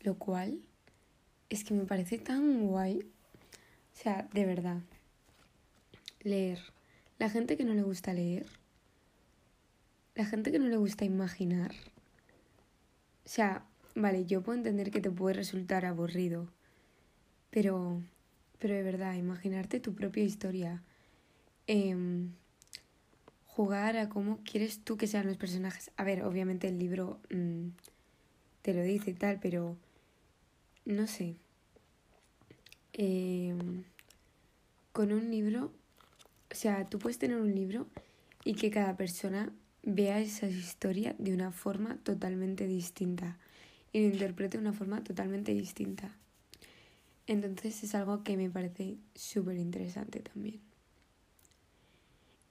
Lo 0.00 0.14
cual 0.16 0.60
es 1.50 1.64
que 1.64 1.74
me 1.74 1.84
parece 1.84 2.18
tan 2.18 2.66
guay. 2.66 3.00
O 3.00 4.02
sea, 4.02 4.28
de 4.32 4.46
verdad. 4.46 4.80
Leer. 6.20 6.60
La 7.18 7.28
gente 7.28 7.56
que 7.56 7.64
no 7.64 7.74
le 7.74 7.82
gusta 7.82 8.12
leer. 8.12 8.46
La 10.14 10.24
gente 10.24 10.50
que 10.50 10.58
no 10.58 10.68
le 10.68 10.76
gusta 10.76 11.04
imaginar. 11.04 11.72
O 13.24 13.28
sea, 13.28 13.66
vale, 13.98 14.26
yo 14.26 14.42
puedo 14.42 14.56
entender 14.56 14.90
que 14.90 15.00
te 15.00 15.10
puede 15.10 15.34
resultar 15.34 15.84
aburrido. 15.84 16.48
Pero, 17.50 18.02
pero 18.58 18.74
de 18.74 18.82
verdad, 18.82 19.14
imaginarte 19.14 19.80
tu 19.80 19.94
propia 19.94 20.24
historia. 20.24 20.82
Em, 21.66 22.32
jugar 23.46 23.96
a 23.96 24.08
cómo 24.08 24.38
quieres 24.44 24.84
tú 24.84 24.96
que 24.96 25.06
sean 25.06 25.26
los 25.26 25.36
personajes. 25.36 25.90
A 25.96 26.04
ver, 26.04 26.22
obviamente 26.24 26.68
el 26.68 26.78
libro 26.78 27.20
mm, 27.30 27.70
te 28.62 28.74
lo 28.74 28.82
dice 28.82 29.10
y 29.10 29.14
tal, 29.14 29.40
pero 29.40 29.76
no 30.84 31.06
sé. 31.06 31.36
Em, 32.92 33.84
con 34.92 35.12
un 35.12 35.30
libro, 35.30 35.72
o 36.50 36.54
sea, 36.54 36.86
tú 36.86 36.98
puedes 36.98 37.18
tener 37.18 37.38
un 37.40 37.54
libro 37.54 37.86
y 38.44 38.54
que 38.54 38.70
cada 38.70 38.96
persona 38.96 39.52
vea 39.82 40.20
esa 40.20 40.48
historia 40.48 41.14
de 41.18 41.34
una 41.34 41.52
forma 41.52 41.96
totalmente 42.04 42.66
distinta 42.66 43.38
y 43.92 44.00
lo 44.00 44.06
interprete 44.06 44.58
de 44.58 44.62
una 44.62 44.72
forma 44.72 45.02
totalmente 45.02 45.52
distinta. 45.52 46.14
Entonces 47.26 47.82
es 47.84 47.94
algo 47.94 48.24
que 48.24 48.36
me 48.36 48.50
parece 48.50 48.96
súper 49.14 49.56
interesante 49.56 50.20
también. 50.20 50.60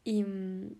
Y 0.03 0.23
mm, 0.23 0.75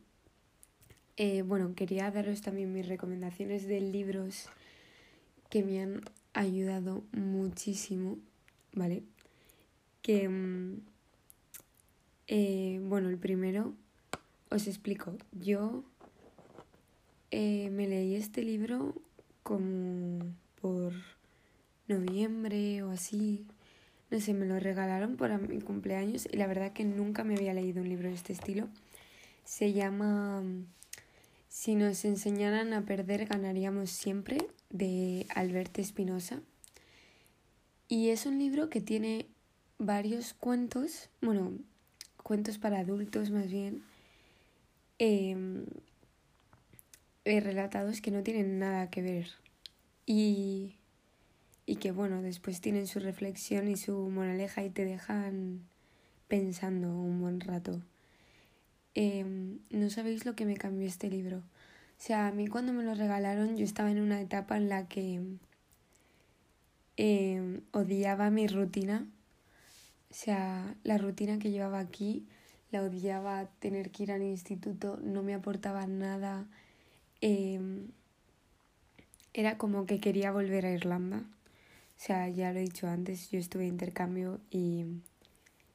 eh, 1.18 1.42
bueno, 1.42 1.74
quería 1.76 2.12
daros 2.12 2.42
también 2.42 2.72
mis 2.72 2.88
recomendaciones 2.88 3.68
de 3.68 3.82
libros 3.82 4.50
que 5.50 5.64
me 5.64 5.82
han 5.82 6.02
ayudado 6.34 7.04
muchísimo, 7.12 8.20
¿vale? 8.74 9.04
Que, 10.04 10.30
mm, 10.30 10.82
eh, 12.28 12.80
bueno, 12.84 13.10
el 13.10 13.18
primero, 13.18 13.74
os 14.52 14.68
explico, 14.68 15.18
yo 15.32 15.84
eh, 17.32 17.70
me 17.72 17.88
leí 17.88 18.16
este 18.16 18.44
libro 18.44 18.94
como 19.44 20.20
por 20.68 20.94
noviembre 21.88 22.84
o 22.84 22.92
así, 22.92 23.46
no 24.12 24.20
sé, 24.20 24.34
me 24.34 24.46
lo 24.46 24.60
regalaron 24.60 25.16
para 25.16 25.38
mi 25.38 25.62
cumpleaños 25.62 26.28
y 26.30 26.36
la 26.36 26.46
verdad 26.46 26.74
que 26.74 26.84
nunca 26.84 27.24
me 27.24 27.36
había 27.36 27.54
leído 27.54 27.82
un 27.82 27.88
libro 27.88 28.10
de 28.10 28.16
este 28.16 28.34
estilo. 28.34 28.68
Se 29.46 29.72
llama 29.72 30.44
Si 31.48 31.76
nos 31.76 32.04
enseñaran 32.04 32.74
a 32.74 32.86
perder 32.86 33.28
ganaríamos 33.28 33.90
siempre 33.90 34.40
de 34.70 35.26
Alberto 35.34 35.80
Espinosa. 35.80 36.42
Y 37.88 38.10
es 38.10 38.26
un 38.26 38.38
libro 38.38 38.70
que 38.70 38.82
tiene 38.82 39.28
varios 39.78 40.34
cuentos, 40.34 41.10
bueno, 41.22 41.54
cuentos 42.24 42.58
para 42.58 42.80
adultos 42.80 43.32
más 43.32 43.50
bien, 43.50 43.84
em, 45.00 45.66
eh, 47.24 47.40
relatados 47.40 48.02
que 48.02 48.12
no 48.12 48.22
tienen 48.22 48.60
nada 48.60 48.90
que 48.90 49.02
ver. 49.02 49.47
Y, 50.08 50.78
y 51.68 51.76
que 51.76 51.92
bueno, 51.92 52.24
después 52.24 52.62
tienen 52.62 52.88
su 52.88 53.00
reflexión 53.00 53.68
y 53.68 53.76
su 53.76 54.10
moraleja 54.10 54.64
y 54.64 54.72
te 54.72 54.86
dejan 54.86 55.68
pensando 56.28 56.88
un 56.88 57.22
buen 57.22 57.42
rato. 57.42 57.82
Em, 58.96 59.60
no 59.70 59.90
sabéis 59.90 60.26
lo 60.26 60.34
que 60.36 60.46
me 60.46 60.58
cambió 60.58 60.88
este 60.88 61.10
libro. 61.10 61.40
O 61.40 62.00
sea, 62.00 62.28
a 62.28 62.32
mí 62.32 62.48
cuando 62.48 62.74
me 62.74 62.84
lo 62.84 62.96
regalaron 62.96 63.58
yo 63.58 63.66
estaba 63.66 63.92
en 63.92 64.00
una 64.02 64.22
etapa 64.22 64.58
en 64.58 64.70
la 64.70 64.88
que 64.88 65.22
eh, 66.96 67.62
odiaba 67.74 68.30
mi 68.30 68.48
rutina. 68.48 69.06
O 70.10 70.14
sea, 70.14 70.76
la 70.84 70.98
rutina 70.98 71.38
que 71.38 71.52
llevaba 71.52 71.80
aquí, 71.80 72.26
la 72.72 72.82
odiaba 72.82 73.50
tener 73.60 73.92
que 73.92 74.04
ir 74.04 74.12
al 74.12 74.24
instituto, 74.24 75.00
no 75.04 75.22
me 75.22 75.34
aportaba 75.34 75.86
nada. 75.86 76.48
Em, 77.22 77.90
era 79.38 79.60
como 79.60 79.86
que 79.86 80.00
quería 80.00 80.32
volver 80.32 80.66
a 80.66 80.72
Irlanda. 80.72 81.18
O 81.20 82.00
sea, 82.00 82.28
ya 82.28 82.52
lo 82.52 82.58
he 82.58 82.64
dicho 82.64 82.88
antes, 82.88 83.30
yo 83.30 83.38
estuve 83.38 83.64
de 83.64 83.70
intercambio 83.70 84.40
y, 84.50 84.86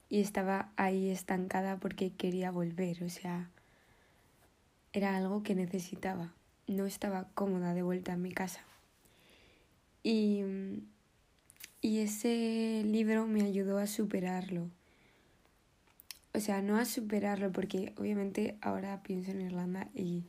y 0.09 0.21
estaba 0.21 0.73
ahí 0.75 1.11
estancada 1.11 1.77
porque 1.79 2.11
quería 2.11 2.51
volver. 2.51 3.05
O 3.05 3.09
sea, 3.09 3.51
era 4.93 5.17
algo 5.17 5.45
que 5.45 5.55
necesitaba. 5.55 6.33
No 6.67 6.87
estaba 6.87 7.29
cómoda 7.35 7.73
de 7.73 7.85
vuelta 7.85 8.15
en 8.15 8.23
mi 8.23 8.33
casa. 8.33 8.65
Y, 10.03 10.43
y 11.81 12.01
ese 12.01 12.83
libro 12.85 13.29
me 13.29 13.43
ayudó 13.43 13.79
a 13.79 13.87
superarlo. 13.87 14.69
O 16.35 16.41
sea, 16.41 16.63
no 16.63 16.79
a 16.79 16.85
superarlo 16.85 17.53
porque 17.53 17.93
obviamente 17.97 18.57
ahora 18.61 19.05
pienso 19.05 19.31
en 19.31 19.43
Irlanda 19.43 19.89
y... 19.95 20.25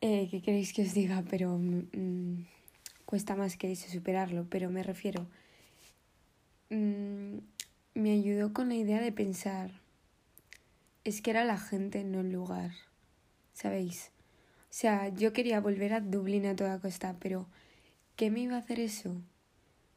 Eh, 0.00 0.28
¿Qué 0.30 0.42
queréis 0.42 0.72
que 0.72 0.82
os 0.82 0.94
diga? 0.94 1.24
Pero 1.28 1.58
mm, 1.58 2.46
cuesta 3.04 3.34
más 3.34 3.56
que 3.56 3.72
eso 3.72 3.88
superarlo. 3.88 4.46
Pero 4.48 4.70
me 4.70 4.82
refiero... 4.82 5.26
Mm, 6.70 7.38
me 7.94 8.12
ayudó 8.12 8.52
con 8.52 8.68
la 8.68 8.76
idea 8.76 9.00
de 9.00 9.10
pensar 9.10 9.70
es 11.08 11.22
que 11.22 11.30
era 11.30 11.44
la 11.44 11.58
gente, 11.58 12.04
no 12.04 12.20
el 12.20 12.30
lugar, 12.30 12.72
¿sabéis? 13.54 14.10
O 14.64 14.74
sea, 14.74 15.08
yo 15.08 15.32
quería 15.32 15.58
volver 15.60 15.94
a 15.94 16.00
Dublín 16.00 16.44
a 16.46 16.54
toda 16.54 16.80
costa, 16.80 17.16
pero 17.18 17.46
¿qué 18.16 18.30
me 18.30 18.40
iba 18.40 18.56
a 18.56 18.58
hacer 18.58 18.78
eso? 18.78 19.16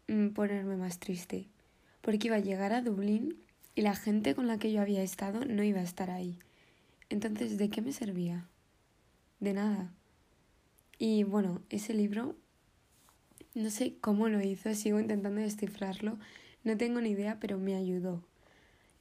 Mm, 0.08 0.30
ponerme 0.30 0.78
más 0.78 1.00
triste. 1.00 1.48
Porque 2.02 2.28
iba 2.28 2.38
a 2.38 2.40
llegar 2.40 2.72
a 2.72 2.82
Dublín 2.82 3.38
y 3.76 3.82
la 3.82 3.96
gente 3.96 4.36
con 4.36 4.48
la 4.48 4.58
que 4.58 4.72
yo 4.72 4.82
había 4.82 5.04
estado 5.04 5.44
no 5.46 5.64
iba 5.64 5.82
a 5.82 5.84
estar 5.84 6.10
ahí. 6.10 6.40
Entonces, 7.10 7.58
¿de 7.58 7.70
qué 7.70 7.82
me 7.82 7.92
servía? 7.92 8.48
De 9.42 9.52
nada. 9.52 9.92
Y 10.98 11.24
bueno, 11.24 11.62
ese 11.70 11.94
libro, 11.94 12.38
no 13.54 13.70
sé 13.70 13.98
cómo 14.00 14.30
lo 14.30 14.42
hizo, 14.42 14.74
sigo 14.74 15.00
intentando 15.00 15.42
descifrarlo, 15.42 16.18
no 16.64 16.78
tengo 16.78 17.02
ni 17.02 17.10
idea, 17.10 17.40
pero 17.42 17.58
me 17.58 17.76
ayudó. 17.76 18.24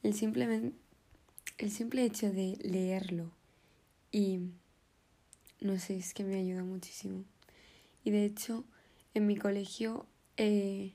El 0.02 0.14
simplemente 0.14 0.74
el 1.58 1.70
simple 1.70 2.04
hecho 2.04 2.32
de 2.32 2.56
leerlo 2.62 3.30
y 4.10 4.40
no 5.60 5.78
sé, 5.78 5.98
es 5.98 6.14
que 6.14 6.24
me 6.24 6.36
ayuda 6.36 6.64
muchísimo. 6.64 7.24
Y 8.02 8.10
de 8.10 8.24
hecho, 8.24 8.64
en 9.12 9.26
mi 9.26 9.36
colegio 9.36 10.06
eh, 10.38 10.94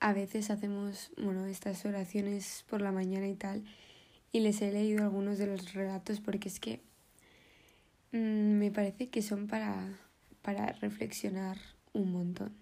a 0.00 0.12
veces 0.12 0.50
hacemos, 0.50 1.10
bueno, 1.16 1.46
estas 1.46 1.86
oraciones 1.86 2.66
por 2.68 2.82
la 2.82 2.92
mañana 2.92 3.28
y 3.28 3.34
tal, 3.34 3.64
y 4.30 4.40
les 4.40 4.60
he 4.60 4.72
leído 4.72 5.04
algunos 5.04 5.38
de 5.38 5.46
los 5.46 5.72
relatos 5.72 6.20
porque 6.20 6.48
es 6.48 6.60
que 6.60 6.82
mm, 8.14 8.58
me 8.58 8.70
parece 8.70 9.08
que 9.10 9.22
son 9.22 9.46
para, 9.46 9.98
para 10.42 10.72
reflexionar 10.72 11.58
un 11.92 12.12
montón. 12.12 12.52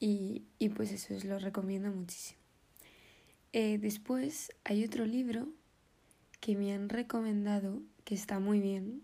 Y, 0.00 0.42
y 0.58 0.68
pues 0.68 0.92
eso 0.92 1.14
os 1.14 1.24
lo 1.24 1.38
recomiendo 1.38 1.90
muchísimo. 1.90 2.38
Eh, 3.52 3.78
después 3.78 4.52
hay 4.64 4.84
otro 4.84 5.06
libro 5.06 5.48
que 6.40 6.54
me 6.54 6.72
han 6.72 6.88
recomendado, 6.88 7.82
que 8.04 8.14
está 8.14 8.38
muy 8.38 8.60
bien, 8.60 9.02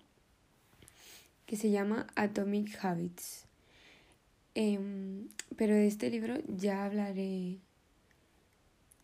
que 1.46 1.56
se 1.56 1.70
llama 1.70 2.06
Atomic 2.14 2.78
Habits. 2.84 3.46
Em, 4.54 5.28
pero 5.56 5.74
de 5.74 5.86
este 5.86 6.10
libro 6.10 6.36
ya 6.46 6.84
hablaré, 6.84 7.58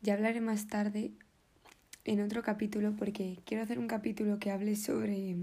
ya 0.02 0.14
hablaré 0.14 0.40
más 0.40 0.68
tarde 0.68 1.10
en 2.04 2.20
otro 2.20 2.42
capítulo 2.42 2.94
porque 2.96 3.38
quiero 3.44 3.62
hacer 3.62 3.78
un 3.78 3.88
capítulo 3.88 4.38
que 4.38 4.50
hable 4.50 4.76
sobre 4.76 5.36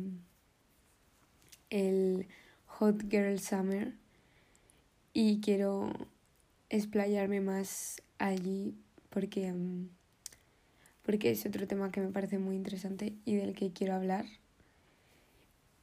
el 1.70 2.28
Hot 2.66 3.10
Girl 3.10 3.40
Summer 3.40 3.94
y 5.14 5.40
quiero 5.42 5.92
explayarme 6.70 7.42
más 7.42 8.02
allí 8.18 8.76
porque 9.10 9.48
em, 9.48 9.90
porque 11.08 11.32
es 11.32 11.46
otro 11.46 11.66
tema 11.68 11.90
que 11.90 12.02
me 12.02 12.12
parece 12.12 12.38
muy 12.38 12.58
interesante 12.58 13.14
y 13.24 13.36
del 13.36 13.56
que 13.56 13.72
quiero 13.72 13.96
hablar. 13.96 14.26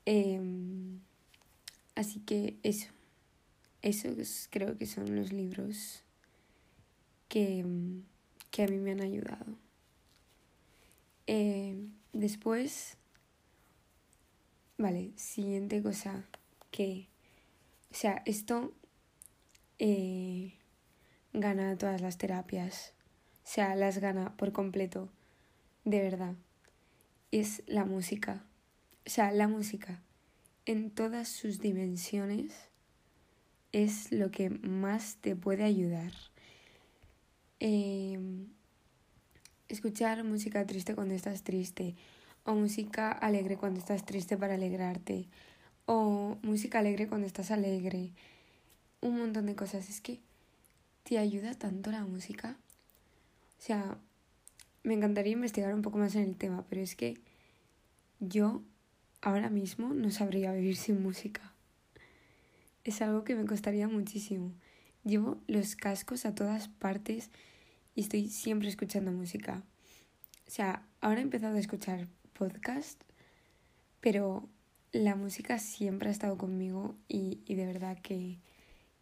Em, 0.04 1.00
así 1.94 2.20
que 2.20 2.58
eso, 2.62 2.88
esos 3.80 4.48
creo 4.50 4.76
que 4.76 4.84
son 4.84 5.16
los 5.16 5.32
libros 5.32 6.02
que, 7.28 7.64
que 8.50 8.64
a 8.64 8.68
mí 8.68 8.78
me 8.78 8.92
han 8.92 9.00
ayudado. 9.00 9.63
Em, 11.26 11.92
después, 12.12 12.96
vale, 14.78 15.12
siguiente 15.16 15.82
cosa 15.82 16.24
que, 16.70 17.08
o 17.90 17.94
sea, 17.94 18.22
esto 18.26 18.72
eh, 19.78 20.54
gana 21.32 21.76
todas 21.76 22.00
las 22.00 22.18
terapias 22.18 22.94
o 23.44 23.46
sea, 23.46 23.76
las 23.76 23.98
gana 23.98 24.34
por 24.36 24.52
completo, 24.52 25.10
de 25.84 26.00
verdad. 26.00 26.34
Es 27.30 27.62
la 27.66 27.84
música. 27.84 28.42
O 29.06 29.10
sea, 29.10 29.32
la 29.32 29.48
música 29.48 30.02
en 30.64 30.90
todas 30.90 31.28
sus 31.28 31.60
dimensiones 31.60 32.54
es 33.72 34.12
lo 34.12 34.30
que 34.30 34.48
más 34.48 35.16
te 35.20 35.36
puede 35.36 35.62
ayudar. 35.64 36.12
Em, 37.60 38.48
escuchar 39.74 40.24
música 40.24 40.64
triste 40.66 40.94
cuando 40.94 41.14
estás 41.14 41.42
triste, 41.42 41.94
o 42.44 42.54
música 42.54 43.12
alegre 43.12 43.56
cuando 43.56 43.78
estás 43.78 44.04
triste 44.06 44.36
para 44.36 44.54
alegrarte, 44.54 45.26
o 45.86 46.38
música 46.42 46.78
alegre 46.78 47.08
cuando 47.08 47.26
estás 47.26 47.50
alegre, 47.50 48.12
un 49.00 49.18
montón 49.18 49.46
de 49.46 49.54
cosas. 49.54 49.90
Es 49.90 50.00
que 50.00 50.20
te 51.02 51.18
ayuda 51.18 51.54
tanto 51.54 51.90
la 51.90 52.04
música. 52.04 52.56
O 53.58 53.62
sea, 53.62 53.98
me 54.82 54.94
encantaría 54.94 55.32
investigar 55.32 55.74
un 55.74 55.82
poco 55.82 55.98
más 55.98 56.14
en 56.14 56.22
el 56.22 56.36
tema, 56.36 56.64
pero 56.68 56.80
es 56.80 56.96
que 56.96 57.18
yo 58.20 58.62
ahora 59.20 59.50
mismo 59.50 59.92
no 59.94 60.10
sabría 60.10 60.52
vivir 60.52 60.76
sin 60.76 61.02
música. 61.02 61.52
Es 62.84 63.00
algo 63.02 63.24
que 63.24 63.34
me 63.34 63.46
costaría 63.46 63.88
muchísimo. 63.88 64.52
Llevo 65.04 65.38
los 65.46 65.76
cascos 65.76 66.26
a 66.26 66.34
todas 66.34 66.68
partes 66.68 67.30
y 67.94 68.00
estoy 68.00 68.28
siempre 68.28 68.68
escuchando 68.68 69.12
música. 69.12 69.62
O 70.46 70.50
sea, 70.50 70.86
ahora 71.00 71.20
he 71.20 71.22
empezado 71.22 71.56
a 71.56 71.60
escuchar 71.60 72.08
podcast, 72.32 73.00
pero 74.00 74.48
la 74.92 75.14
música 75.14 75.58
siempre 75.58 76.08
ha 76.08 76.12
estado 76.12 76.36
conmigo 76.36 76.96
y, 77.08 77.42
de 77.46 77.66
verdad 77.66 77.98
que, 78.00 78.38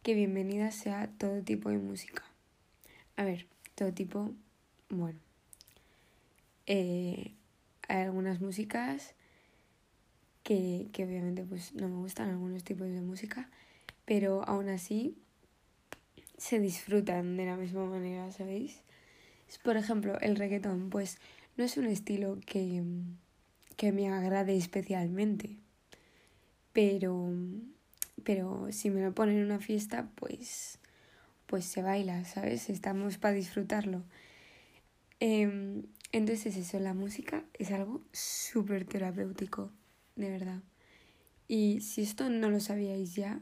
que 0.03 0.13
bienvenida 0.13 0.71
sea 0.71 1.11
todo 1.17 1.41
tipo 1.41 1.69
de 1.69 1.79
música. 1.79 2.23
A 3.15 3.23
ver, 3.23 3.47
todo 3.75 3.93
tipo, 3.93 4.33
bueno. 4.89 5.19
Eh, 6.65 7.33
hay 7.89 8.01
algunas 8.03 8.39
músicas 8.39 9.15
que, 10.43 10.87
que 10.93 11.03
obviamente 11.03 11.43
pues 11.43 11.73
no 11.73 11.89
me 11.89 11.95
gustan 11.95 12.29
algunos 12.29 12.63
tipos 12.63 12.87
de 12.87 13.01
música, 13.01 13.49
pero 14.05 14.47
aún 14.47 14.69
así 14.69 15.17
se 16.43 16.59
disfrutan 16.59 17.37
de 17.37 17.45
la 17.45 17.55
misma 17.55 17.85
manera, 17.85 18.29
¿sabéis? 18.33 18.81
Por 19.63 19.77
ejemplo, 19.77 20.19
el 20.19 20.35
reggaetón, 20.35 20.89
pues 20.89 21.17
no 21.55 21.63
es 21.63 21.77
un 21.77 21.85
estilo 21.85 22.37
que, 22.45 22.83
que 23.77 23.93
me 23.93 24.09
agrade 24.09 24.57
especialmente, 24.57 25.55
pero, 26.73 27.29
pero 28.25 28.67
si 28.71 28.89
me 28.89 29.01
lo 29.01 29.13
ponen 29.15 29.37
en 29.37 29.45
una 29.45 29.59
fiesta, 29.59 30.09
pues, 30.15 30.79
pues 31.45 31.63
se 31.63 31.81
baila, 31.81 32.25
¿sabes? 32.25 32.69
Estamos 32.69 33.17
para 33.17 33.35
disfrutarlo. 33.35 34.03
Em, 35.21 35.83
entonces 36.11 36.57
eso, 36.57 36.77
la 36.81 36.93
música 36.93 37.45
es 37.57 37.71
algo 37.71 38.01
súper 38.11 38.83
terapéutico, 38.83 39.71
de 40.17 40.29
verdad. 40.29 40.61
Y 41.47 41.79
si 41.79 42.01
esto 42.01 42.29
no 42.29 42.49
lo 42.49 42.59
sabíais 42.59 43.15
ya, 43.15 43.39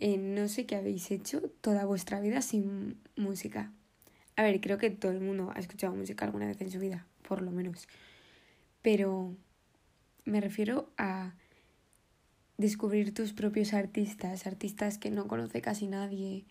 no 0.00 0.48
sé 0.48 0.66
qué 0.66 0.76
habéis 0.76 1.10
hecho 1.10 1.40
toda 1.60 1.84
vuestra 1.84 2.20
vida 2.20 2.42
sin 2.42 3.00
música. 3.16 3.72
A 4.36 4.42
ver, 4.42 4.60
creo 4.60 4.78
que 4.78 4.90
todo 4.90 5.12
el 5.12 5.20
mundo 5.20 5.52
ha 5.54 5.60
escuchado 5.60 5.94
música 5.94 6.24
alguna 6.24 6.46
vez 6.46 6.60
en 6.60 6.70
su 6.70 6.78
vida, 6.78 7.06
por 7.26 7.40
lo 7.42 7.50
menos. 7.50 7.86
Pero 8.82 9.34
me 10.24 10.40
refiero 10.40 10.90
a 10.98 11.34
descubrir 12.58 13.14
tus 13.14 13.32
propios 13.32 13.74
artistas, 13.74 14.46
artistas 14.46 14.98
que 14.98 15.10
no 15.10 15.28
conoce 15.28 15.60
casi 15.60 15.86
nadie. 15.86 16.44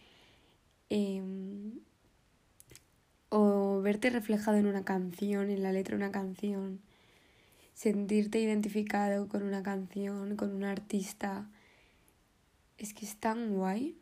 Em, 0.90 1.80
o 3.30 3.82
verte 3.82 4.10
reflejado 4.10 4.58
en 4.58 4.68
una 4.68 4.86
canción, 4.86 5.50
en 5.50 5.64
la 5.64 5.72
letra 5.72 5.98
de 5.98 6.04
una 6.04 6.12
canción. 6.12 6.80
Sentirte 7.74 8.40
identificado 8.40 9.28
con 9.28 9.44
una 9.44 9.64
canción, 9.64 10.36
con 10.36 10.54
un 10.54 10.64
artista 10.64 11.50
es 12.84 12.94
que 12.94 13.06
es 13.06 13.16
tan 13.16 13.54
guay 13.54 13.96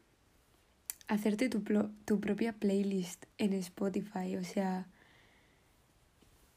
hacerte 1.08 1.50
tu, 1.50 1.62
tu 2.04 2.20
propia 2.20 2.54
playlist 2.54 3.26
en 3.38 3.54
Spotify. 3.54 4.38
O 4.38 4.44
sea, 4.44 4.88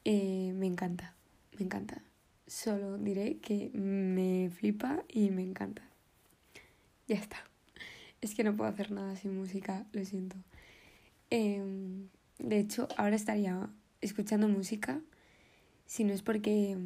eh, 0.07 0.53
me 0.55 0.67
encanta, 0.67 1.15
me 1.59 1.67
encanta. 1.67 2.03
Solo 2.47 2.97
diré 2.97 3.39
que 3.39 3.71
me 3.75 4.51
flipa 4.51 5.05
y 5.09 5.31
me 5.31 5.43
encanta. 5.43 5.83
Ya 7.09 7.17
está. 7.17 7.37
Es 8.23 8.35
que 8.35 8.43
no 8.43 8.57
puedo 8.57 8.71
hacer 8.71 8.91
nada 8.91 9.17
sin 9.17 9.37
música, 9.37 9.85
lo 9.93 10.03
siento. 10.05 10.37
Em, 11.29 12.09
de 12.39 12.59
hecho, 12.59 12.89
ahora 12.97 13.17
estaría 13.17 13.69
escuchando 14.01 14.49
música, 14.49 15.01
si 15.85 16.05
no 16.05 16.15
es 16.15 16.23
porque 16.23 16.79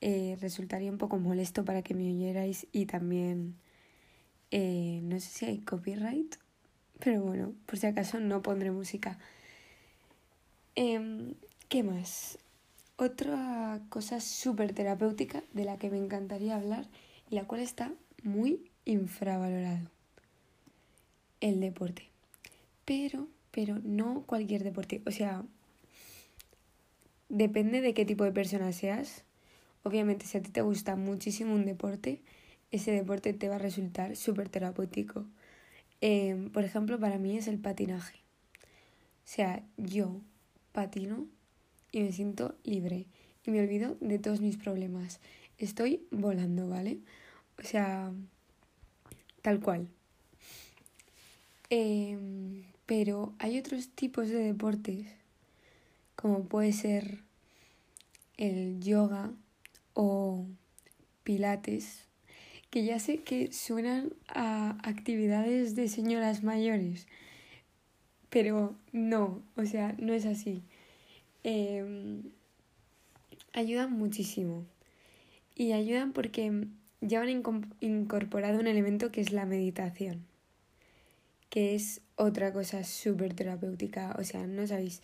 eh, 0.00 0.36
resultaría 0.40 0.92
un 0.92 0.98
poco 0.98 1.18
molesto 1.18 1.64
para 1.64 1.82
que 1.82 1.94
me 1.94 2.08
oyerais 2.08 2.68
y 2.70 2.86
también 2.86 3.56
eh, 4.50 5.00
no 5.02 5.18
sé 5.20 5.28
si 5.28 5.44
hay 5.46 5.58
copyright, 5.58 6.36
pero 7.00 7.22
bueno, 7.22 7.52
por 7.66 7.78
si 7.78 7.86
acaso 7.86 8.20
no 8.20 8.42
pondré 8.42 8.70
música. 8.70 9.18
Em, 10.74 11.34
¿Qué 11.68 11.82
más? 11.82 12.38
Otra 12.96 13.80
cosa 13.88 14.20
súper 14.20 14.72
terapéutica 14.72 15.42
de 15.52 15.64
la 15.64 15.78
que 15.78 15.90
me 15.90 15.98
encantaría 15.98 16.56
hablar 16.56 16.86
y 17.30 17.34
la 17.34 17.44
cual 17.44 17.60
está 17.60 17.92
muy 18.22 18.70
infravalorado. 18.84 19.90
El 21.40 21.60
deporte. 21.60 22.08
Pero, 22.84 23.28
pero 23.50 23.78
no 23.82 24.22
cualquier 24.22 24.62
deporte. 24.62 25.02
O 25.06 25.10
sea, 25.10 25.44
depende 27.28 27.80
de 27.80 27.94
qué 27.94 28.04
tipo 28.04 28.24
de 28.24 28.32
persona 28.32 28.72
seas. 28.72 29.24
Obviamente, 29.82 30.26
si 30.26 30.38
a 30.38 30.42
ti 30.42 30.50
te 30.50 30.62
gusta 30.62 30.96
muchísimo 30.96 31.54
un 31.54 31.66
deporte, 31.66 32.22
ese 32.74 32.90
deporte 32.90 33.32
te 33.32 33.48
va 33.48 33.54
a 33.54 33.58
resultar 33.58 34.16
súper 34.16 34.48
terapéutico. 34.48 35.24
Em, 36.00 36.50
por 36.50 36.64
ejemplo, 36.64 36.98
para 36.98 37.18
mí 37.18 37.36
es 37.38 37.46
el 37.46 37.60
patinaje. 37.60 38.18
O 38.18 39.26
sea, 39.26 39.62
yo 39.76 40.20
patino 40.72 41.28
y 41.92 42.00
me 42.00 42.10
siento 42.10 42.56
libre 42.64 43.06
y 43.46 43.52
me 43.52 43.60
olvido 43.60 43.96
de 44.00 44.18
todos 44.18 44.40
mis 44.40 44.56
problemas. 44.56 45.20
Estoy 45.56 46.04
volando, 46.10 46.68
¿vale? 46.68 46.98
O 47.58 47.62
sea, 47.62 48.12
tal 49.40 49.60
cual. 49.60 49.86
Em, 51.70 52.64
pero 52.86 53.34
hay 53.38 53.56
otros 53.56 53.88
tipos 53.90 54.28
de 54.28 54.38
deportes, 54.38 55.06
como 56.16 56.42
puede 56.42 56.72
ser 56.72 57.20
el 58.36 58.80
yoga 58.80 59.30
o 59.94 60.44
pilates, 61.22 62.03
que 62.74 62.82
ya 62.82 62.98
sé 62.98 63.18
que 63.18 63.52
suenan 63.52 64.12
a 64.26 64.76
actividades 64.82 65.76
de 65.76 65.86
señoras 65.86 66.42
mayores, 66.42 67.06
pero 68.30 68.74
no, 68.90 69.44
o 69.54 69.64
sea, 69.64 69.94
no 70.00 70.12
es 70.12 70.26
así. 70.26 70.64
Em, 71.44 72.32
ayudan 73.52 73.92
muchísimo. 73.92 74.66
Y 75.54 75.70
ayudan 75.70 76.12
porque 76.12 76.66
ya 77.00 77.22
han 77.22 77.28
incorporado 77.78 78.58
un 78.58 78.66
elemento 78.66 79.12
que 79.12 79.20
es 79.20 79.30
la 79.30 79.46
meditación, 79.46 80.26
que 81.50 81.76
es 81.76 82.00
otra 82.16 82.52
cosa 82.52 82.82
súper 82.82 83.34
terapéutica. 83.34 84.16
O 84.18 84.24
sea, 84.24 84.48
no 84.48 84.66
sabéis 84.66 85.00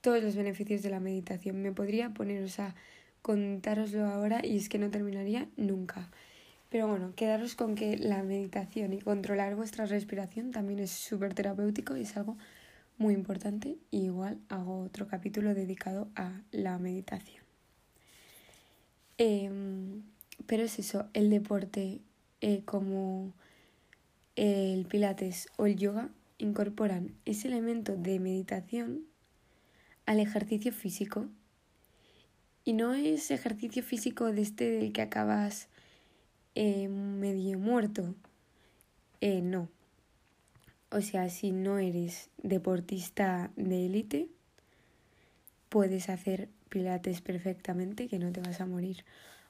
todos 0.00 0.20
los 0.24 0.34
beneficios 0.34 0.82
de 0.82 0.90
la 0.90 0.98
meditación. 0.98 1.62
Me 1.62 1.70
podría 1.70 2.10
poneros 2.10 2.58
a 2.58 2.74
contároslo 3.22 4.06
ahora 4.06 4.44
y 4.44 4.56
es 4.56 4.68
que 4.68 4.78
no 4.78 4.90
terminaría 4.90 5.48
nunca. 5.56 6.10
Pero 6.72 6.88
bueno, 6.88 7.12
quedaros 7.14 7.54
con 7.54 7.74
que 7.74 7.98
la 7.98 8.22
meditación 8.22 8.94
y 8.94 8.98
controlar 8.98 9.56
vuestra 9.56 9.84
respiración 9.84 10.52
también 10.52 10.78
es 10.78 10.90
súper 10.90 11.34
terapéutico 11.34 11.98
y 11.98 12.00
es 12.00 12.16
algo 12.16 12.38
muy 12.96 13.12
importante. 13.12 13.76
Y 13.90 14.04
igual 14.04 14.38
hago 14.48 14.80
otro 14.80 15.06
capítulo 15.06 15.52
dedicado 15.52 16.08
a 16.16 16.40
la 16.50 16.78
meditación. 16.78 17.44
Em, 19.18 20.02
pero 20.46 20.62
es 20.62 20.78
eso, 20.78 21.10
el 21.12 21.28
deporte 21.28 22.00
eh, 22.40 22.62
como 22.64 23.34
el 24.34 24.86
pilates 24.86 25.48
o 25.58 25.66
el 25.66 25.76
yoga 25.76 26.08
incorporan 26.38 27.12
ese 27.26 27.48
elemento 27.48 27.96
de 27.96 28.18
meditación 28.18 29.02
al 30.06 30.20
ejercicio 30.20 30.72
físico. 30.72 31.26
Y 32.64 32.72
no 32.72 32.94
es 32.94 33.30
ejercicio 33.30 33.82
físico 33.82 34.32
de 34.32 34.40
este 34.40 34.70
del 34.70 34.94
que 34.94 35.02
acabas 35.02 35.68
eh, 36.54 36.88
medio 36.88 37.58
muerto. 37.58 38.14
Eh, 39.20 39.40
no. 39.42 39.68
O 40.90 41.00
sea, 41.00 41.30
si 41.30 41.52
no 41.52 41.78
eres 41.78 42.28
deportista 42.42 43.50
de 43.56 43.86
élite, 43.86 44.28
puedes 45.68 46.08
hacer 46.10 46.48
pilates 46.68 47.20
perfectamente, 47.20 48.08
que 48.08 48.18
no 48.18 48.32
te 48.32 48.40
vas 48.40 48.60
a 48.60 48.66
morir. 48.66 49.04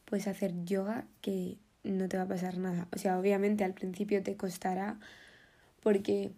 Puedes 0.04 0.28
hacer 0.28 0.52
yoga, 0.64 1.04
que 1.20 1.56
no 1.84 2.08
te 2.08 2.16
va 2.16 2.24
a 2.24 2.28
pasar 2.28 2.58
nada. 2.58 2.86
O 2.94 2.98
sea, 2.98 3.18
obviamente 3.18 3.64
al 3.64 3.74
principio 3.74 4.22
te 4.22 4.36
costará 4.36 4.98
porque 5.82 6.30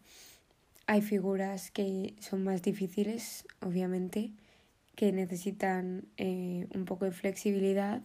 hay 0.86 1.02
figuras 1.02 1.70
que 1.70 2.14
son 2.18 2.44
más 2.44 2.62
difíciles, 2.62 3.46
obviamente, 3.60 4.32
que 4.96 5.12
necesitan 5.12 6.04
eh, 6.16 6.66
un 6.74 6.84
poco 6.84 7.04
de 7.04 7.12
flexibilidad 7.12 8.02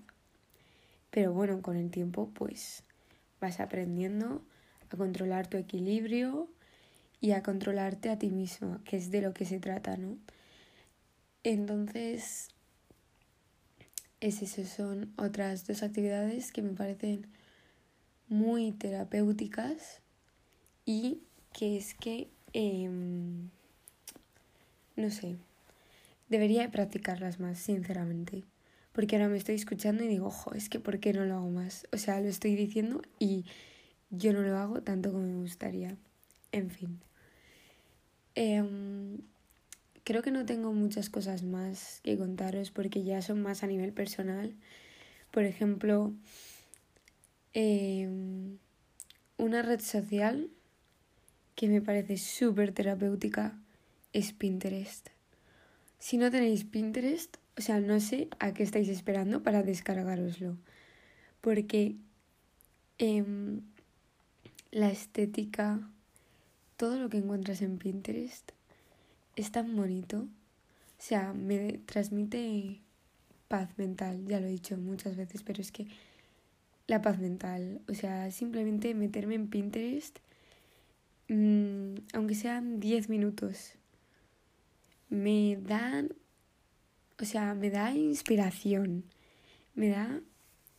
pero 1.12 1.34
bueno, 1.34 1.62
con 1.62 1.76
el 1.76 1.90
tiempo 1.92 2.30
pues 2.34 2.84
vas 3.42 3.60
aprendiendo 3.60 4.44
a 4.92 4.98
controlar 4.98 5.48
tu 5.48 5.58
equilibrio 5.58 6.50
y 7.22 7.32
a 7.32 7.44
controlarte 7.44 8.10
a 8.10 8.18
ti 8.18 8.30
misma, 8.30 8.82
que 8.86 8.98
es 8.98 9.12
de 9.12 9.22
lo 9.22 9.34
que 9.34 9.46
se 9.46 9.60
trata, 9.60 9.98
¿no? 9.98 10.18
Entonces, 11.44 12.50
es 14.20 14.42
eso, 14.42 14.66
son 14.66 15.14
otras 15.18 15.66
dos 15.66 15.84
actividades 15.84 16.52
que 16.52 16.62
me 16.62 16.74
parecen 16.74 17.28
muy 18.28 18.72
terapéuticas 18.74 20.02
y 20.86 21.22
que 21.54 21.78
es 21.78 21.94
que, 21.94 22.30
em, 22.54 23.50
no 24.96 25.10
sé, 25.10 25.38
debería 26.30 26.70
practicarlas 26.72 27.40
más, 27.40 27.60
sinceramente. 27.60 28.44
Porque 29.00 29.16
ahora 29.16 29.30
me 29.30 29.38
estoy 29.38 29.56
escuchando 29.56 30.04
y 30.04 30.10
digo, 30.10 30.28
ojo, 30.28 30.54
es 30.54 30.68
que 30.68 30.82
¿por 30.82 31.00
qué 31.00 31.14
no 31.14 31.24
lo 31.24 31.36
hago 31.36 31.50
más? 31.50 31.88
O 31.94 31.98
sea, 31.98 32.20
lo 32.20 32.28
estoy 32.28 32.56
diciendo 32.56 33.02
y 33.18 33.46
yo 34.10 34.34
no 34.34 34.42
lo 34.42 34.58
hago 34.58 34.82
tanto 34.82 35.14
como 35.14 35.26
me 35.26 35.36
gustaría. 35.36 35.96
En 36.52 36.70
fin. 36.70 37.00
Em, 38.36 39.20
creo 40.04 40.22
que 40.22 40.32
no 40.32 40.46
tengo 40.46 40.74
muchas 40.74 41.10
cosas 41.10 41.44
más 41.44 42.02
que 42.04 42.18
contaros 42.18 42.72
porque 42.72 43.06
ya 43.06 43.22
son 43.22 43.42
más 43.42 43.64
a 43.64 43.68
nivel 43.68 43.94
personal. 43.94 44.54
Por 45.32 45.46
ejemplo, 45.46 46.12
em, 47.54 48.58
una 49.38 49.62
red 49.62 49.80
social 49.80 50.50
que 51.56 51.70
me 51.70 51.82
parece 51.82 52.18
súper 52.18 52.74
terapéutica 52.74 53.58
es 54.12 54.34
Pinterest. 54.34 55.08
Si 56.00 56.18
no 56.18 56.30
tenéis 56.30 56.66
Pinterest, 56.66 57.38
o 57.60 57.62
sea, 57.62 57.82
no 57.82 58.00
sé 58.00 58.30
a 58.40 58.54
qué 58.54 58.64
estáis 58.64 58.88
esperando 58.88 59.44
para 59.44 59.64
descargaroslo. 59.64 60.56
Porque 61.42 61.98
em, 63.00 63.60
la 64.72 64.90
estética, 64.90 65.82
todo 66.78 66.98
lo 66.98 67.10
que 67.10 67.18
encuentras 67.18 67.62
en 67.62 67.78
Pinterest 67.78 68.54
es 69.36 69.52
tan 69.52 69.76
bonito. 69.76 70.20
O 70.20 71.02
sea, 71.02 71.34
me 71.34 71.80
transmite 71.86 72.80
paz 73.50 73.78
mental, 73.78 74.26
ya 74.26 74.40
lo 74.40 74.48
he 74.48 74.52
dicho 74.52 74.78
muchas 74.78 75.18
veces, 75.18 75.44
pero 75.44 75.62
es 75.62 75.74
que 75.74 75.88
la 76.88 77.02
paz 77.02 77.20
mental, 77.20 77.82
o 77.90 77.94
sea, 77.94 78.32
simplemente 78.32 78.94
meterme 78.94 79.36
en 79.36 79.50
Pinterest, 79.50 80.18
mmm, 81.28 81.96
aunque 82.14 82.36
sean 82.36 82.80
10 82.80 83.10
minutos, 83.10 83.74
me 85.10 85.58
dan, 85.58 86.14
o 87.22 87.26
sea, 87.26 87.54
me 87.54 87.70
da 87.70 87.94
inspiración, 87.94 89.04
me 89.76 89.90
da 89.90 90.22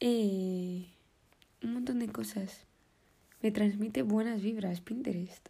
eh, 0.00 0.86
un 1.62 1.74
montón 1.74 1.98
de 1.98 2.08
cosas, 2.08 2.64
me 3.42 3.50
transmite 3.50 4.02
buenas 4.02 4.40
vibras 4.40 4.80
Pinterest. 4.80 5.48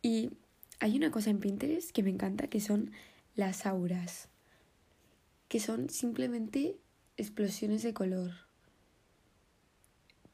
Y 0.00 0.30
hay 0.78 0.96
una 0.96 1.10
cosa 1.10 1.30
en 1.30 1.40
Pinterest 1.40 1.90
que 1.90 2.04
me 2.04 2.10
encanta, 2.10 2.46
que 2.46 2.60
son 2.60 2.92
las 3.34 3.66
auras, 3.66 4.28
que 5.48 5.58
son 5.58 5.90
simplemente 5.90 6.78
explosiones 7.16 7.82
de 7.82 7.92
color. 7.92 8.30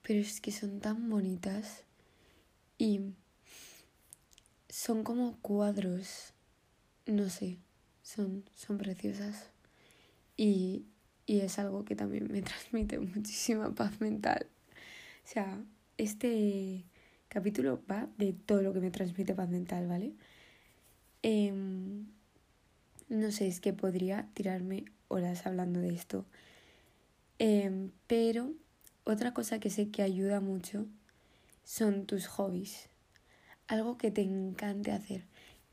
Pero 0.03 0.21
es 0.21 0.43
que 0.43 0.53
son 0.53 0.81
tan 0.81 1.09
bonitas 1.09 1.85
y 2.77 3.01
son 4.69 5.03
como 5.05 5.39
cuadros, 5.41 6.35
no 7.07 7.31
sé, 7.31 7.57
son, 8.03 8.45
son 8.55 8.77
preciosas. 8.77 9.54
Y, 10.37 10.85
y 11.27 11.41
es 11.41 11.59
algo 11.59 11.85
que 11.85 11.97
también 11.97 12.31
me 12.31 12.43
transmite 12.43 12.99
muchísima 12.99 13.75
paz 13.75 14.01
mental. 14.01 14.47
O 15.25 15.29
sea, 15.29 15.63
este 15.99 16.85
capítulo 17.29 17.83
va 17.91 18.09
de 18.19 18.33
todo 18.33 18.63
lo 18.63 18.73
que 18.73 18.81
me 18.81 18.91
transmite 18.91 19.35
paz 19.35 19.49
mental, 19.49 19.87
¿vale? 19.87 20.13
Em, 21.23 22.07
no 23.09 23.31
sé, 23.31 23.49
es 23.49 23.61
que 23.61 23.73
podría 23.73 24.29
tirarme 24.35 24.85
horas 25.09 25.47
hablando 25.47 25.81
de 25.81 25.95
esto. 25.95 26.27
Em, 27.39 27.91
pero 28.07 28.53
otra 29.05 29.35
cosa 29.35 29.59
que 29.59 29.71
sé 29.71 29.91
que 29.91 30.03
ayuda 30.03 30.41
mucho 30.41 30.87
son 31.65 32.07
tus 32.07 32.27
hobbies. 32.27 32.89
Algo 33.67 33.97
que 33.99 34.11
te 34.11 34.23
encante 34.23 34.93
hacer, 34.93 35.25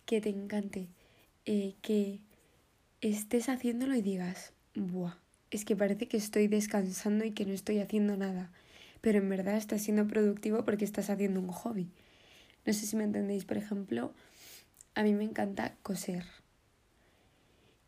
que 0.06 0.22
te 0.22 0.30
encante, 0.30 0.88
eh, 1.46 1.76
que 1.82 2.22
estés 3.02 3.50
haciéndolo 3.50 3.96
y 3.96 4.02
digas, 4.02 4.54
buah, 4.76 5.18
es 5.50 5.66
que 5.66 5.76
parece 5.76 6.08
que 6.08 6.18
estoy 6.18 6.48
descansando 6.48 7.26
y 7.26 7.32
que 7.32 7.46
no 7.46 7.54
estoy 7.54 7.80
haciendo 7.80 8.16
nada, 8.16 8.52
pero 9.02 9.18
en 9.18 9.30
verdad 9.30 9.58
estás 9.58 9.82
siendo 9.82 10.08
productivo 10.08 10.64
porque 10.64 10.86
estás 10.86 11.10
haciendo 11.10 11.40
un 11.40 11.52
hobby. 11.52 11.90
No 12.66 12.74
sé 12.74 12.86
si 12.86 12.96
me 12.96 13.04
entendéis, 13.04 13.46
por 13.46 13.58
ejemplo, 13.58 14.14
a 14.94 15.04
mí 15.04 15.14
me 15.14 15.24
encanta 15.24 15.76
coser. 15.82 16.26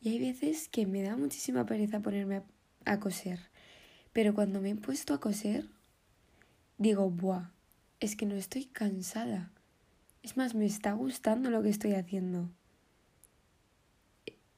Y 0.01 0.09
hay 0.09 0.19
veces 0.19 0.67
que 0.67 0.85
me 0.85 1.03
da 1.03 1.15
muchísima 1.15 1.65
pereza 1.65 2.01
ponerme 2.01 2.41
a, 2.83 2.99
coser. 2.99 3.39
Pero 4.11 4.33
cuando 4.33 4.59
me 4.59 4.71
he 4.71 4.75
puesto 4.75 5.13
a 5.13 5.19
coser, 5.19 5.69
digo, 6.77 7.09
buah, 7.09 7.51
es 7.99 8.15
que 8.15 8.25
no 8.25 8.35
estoy 8.35 8.65
cansada. 8.65 9.51
Es 10.23 10.35
más, 10.35 10.55
me 10.55 10.65
está 10.65 10.91
gustando 10.93 11.49
lo 11.49 11.61
que 11.61 11.69
estoy 11.69 11.93
haciendo. 11.93 12.49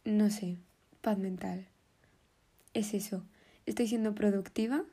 No 0.06 0.30
sé, 0.30 0.58
paz 1.02 1.18
mental. 1.18 1.68
Es 2.74 2.94
eso. 2.94 3.24
Estoy 3.66 3.88
siendo 3.88 4.16
productiva, 4.16 4.86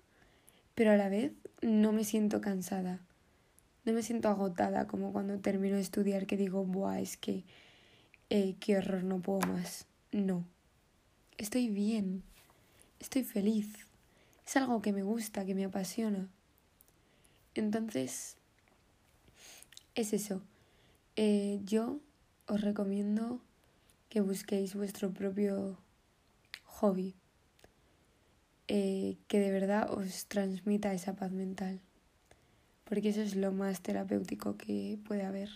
pero 0.74 0.90
a 0.90 0.96
la 0.96 1.08
vez 1.08 1.32
no 1.60 1.92
me 1.92 2.02
siento 2.02 2.40
cansada 2.40 3.00
no 3.84 3.92
me 3.92 4.02
siento 4.02 4.28
agotada 4.28 4.86
como 4.86 5.12
cuando 5.12 5.38
termino 5.40 5.76
de 5.76 5.82
estudiar 5.82 6.26
que 6.26 6.36
digo, 6.36 6.64
buah, 6.64 7.00
es 7.00 7.16
que 7.16 7.44
eh, 8.30 8.54
qué 8.60 8.78
horror, 8.78 9.04
no 9.04 9.20
puedo 9.20 9.40
más. 9.40 9.86
No, 10.12 10.44
estoy 11.38 11.68
bien, 11.68 12.22
estoy 13.00 13.24
feliz, 13.24 13.68
es 14.46 14.56
algo 14.56 14.82
que 14.82 14.92
me 14.92 15.02
gusta, 15.02 15.44
que 15.44 15.54
me 15.54 15.64
apasiona. 15.64 16.28
Entonces, 17.54 18.36
es 19.94 20.12
eso. 20.12 20.42
Eh, 21.16 21.60
yo 21.64 21.98
os 22.46 22.60
recomiendo 22.60 23.40
que 24.12 24.20
busquéis 24.20 24.74
vuestro 24.74 25.06
propio 25.12 25.78
hobby, 26.64 27.14
eh, 28.68 29.16
que 29.28 29.38
de 29.40 29.50
verdad 29.50 29.90
os 29.90 30.26
transmita 30.26 30.92
esa 30.92 31.14
paz 31.14 31.32
mental 31.32 31.80
porque 32.92 33.08
eso 33.08 33.22
es 33.22 33.36
lo 33.36 33.52
más 33.52 33.80
terapéutico 33.80 34.58
que 34.58 34.98
puede 35.08 35.22
haber. 35.22 35.48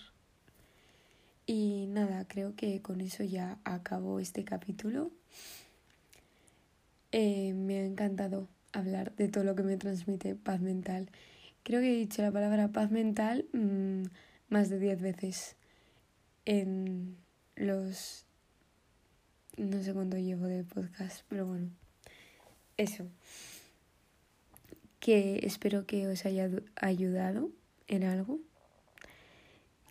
Y 1.45 1.87
nada, 1.89 2.27
creo 2.27 2.57
que 2.57 2.81
con 2.81 3.03
eso 3.03 3.25
ya 3.25 3.59
acabó 3.63 4.21
este 4.21 4.43
capítulo. 4.43 5.11
Eh, 7.13 7.53
me 7.53 7.79
ha 7.81 7.85
encantado 7.85 8.49
hablar 8.73 9.15
de 9.17 9.29
todo 9.29 9.45
lo 9.45 9.55
que 9.55 9.65
me 9.65 9.77
transmite 9.77 10.35
paz 10.35 10.63
mental. 10.63 11.11
Creo 11.63 11.83
que 11.83 11.93
he 11.93 11.99
dicho 11.99 12.23
la 12.23 12.33
palabra 12.33 12.69
paz 12.69 12.91
mental 12.91 13.45
mm, 13.53 14.05
más 14.49 14.71
de 14.71 14.79
diez 14.79 15.03
veces 15.03 15.57
en 16.47 17.19
los... 17.55 18.26
no 19.57 19.83
sé 19.83 19.93
cuánto 19.93 20.17
llevo 20.19 20.47
de 20.47 20.65
podcast, 20.65 21.23
pero 21.29 21.47
bueno, 21.47 21.71
eso 22.77 23.07
que 25.01 25.41
espero 25.43 25.87
que 25.87 26.09
os 26.09 26.25
haya 26.27 26.51
ayudado 26.75 27.51
en 27.87 28.05
algo, 28.05 28.41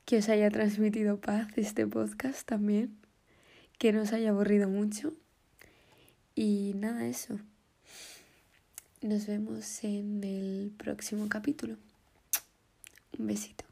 que 0.06 0.18
os 0.18 0.30
haya 0.30 0.50
transmitido 0.50 1.20
paz 1.20 1.48
este 1.58 1.88
podcast 1.88 2.48
también, 2.48 2.98
que 3.78 3.94
no 3.94 4.02
os 4.02 4.14
haya 4.14 4.30
aburrido 4.30 4.68
mucho. 4.70 5.14
Y 6.36 6.74
nada, 6.76 7.08
eso. 7.08 7.40
Nos 9.02 9.28
vemos 9.28 9.84
en 9.84 10.24
el 10.24 10.74
próximo 10.78 11.30
capítulo. 11.30 11.78
Un 13.18 13.28
besito. 13.28 13.65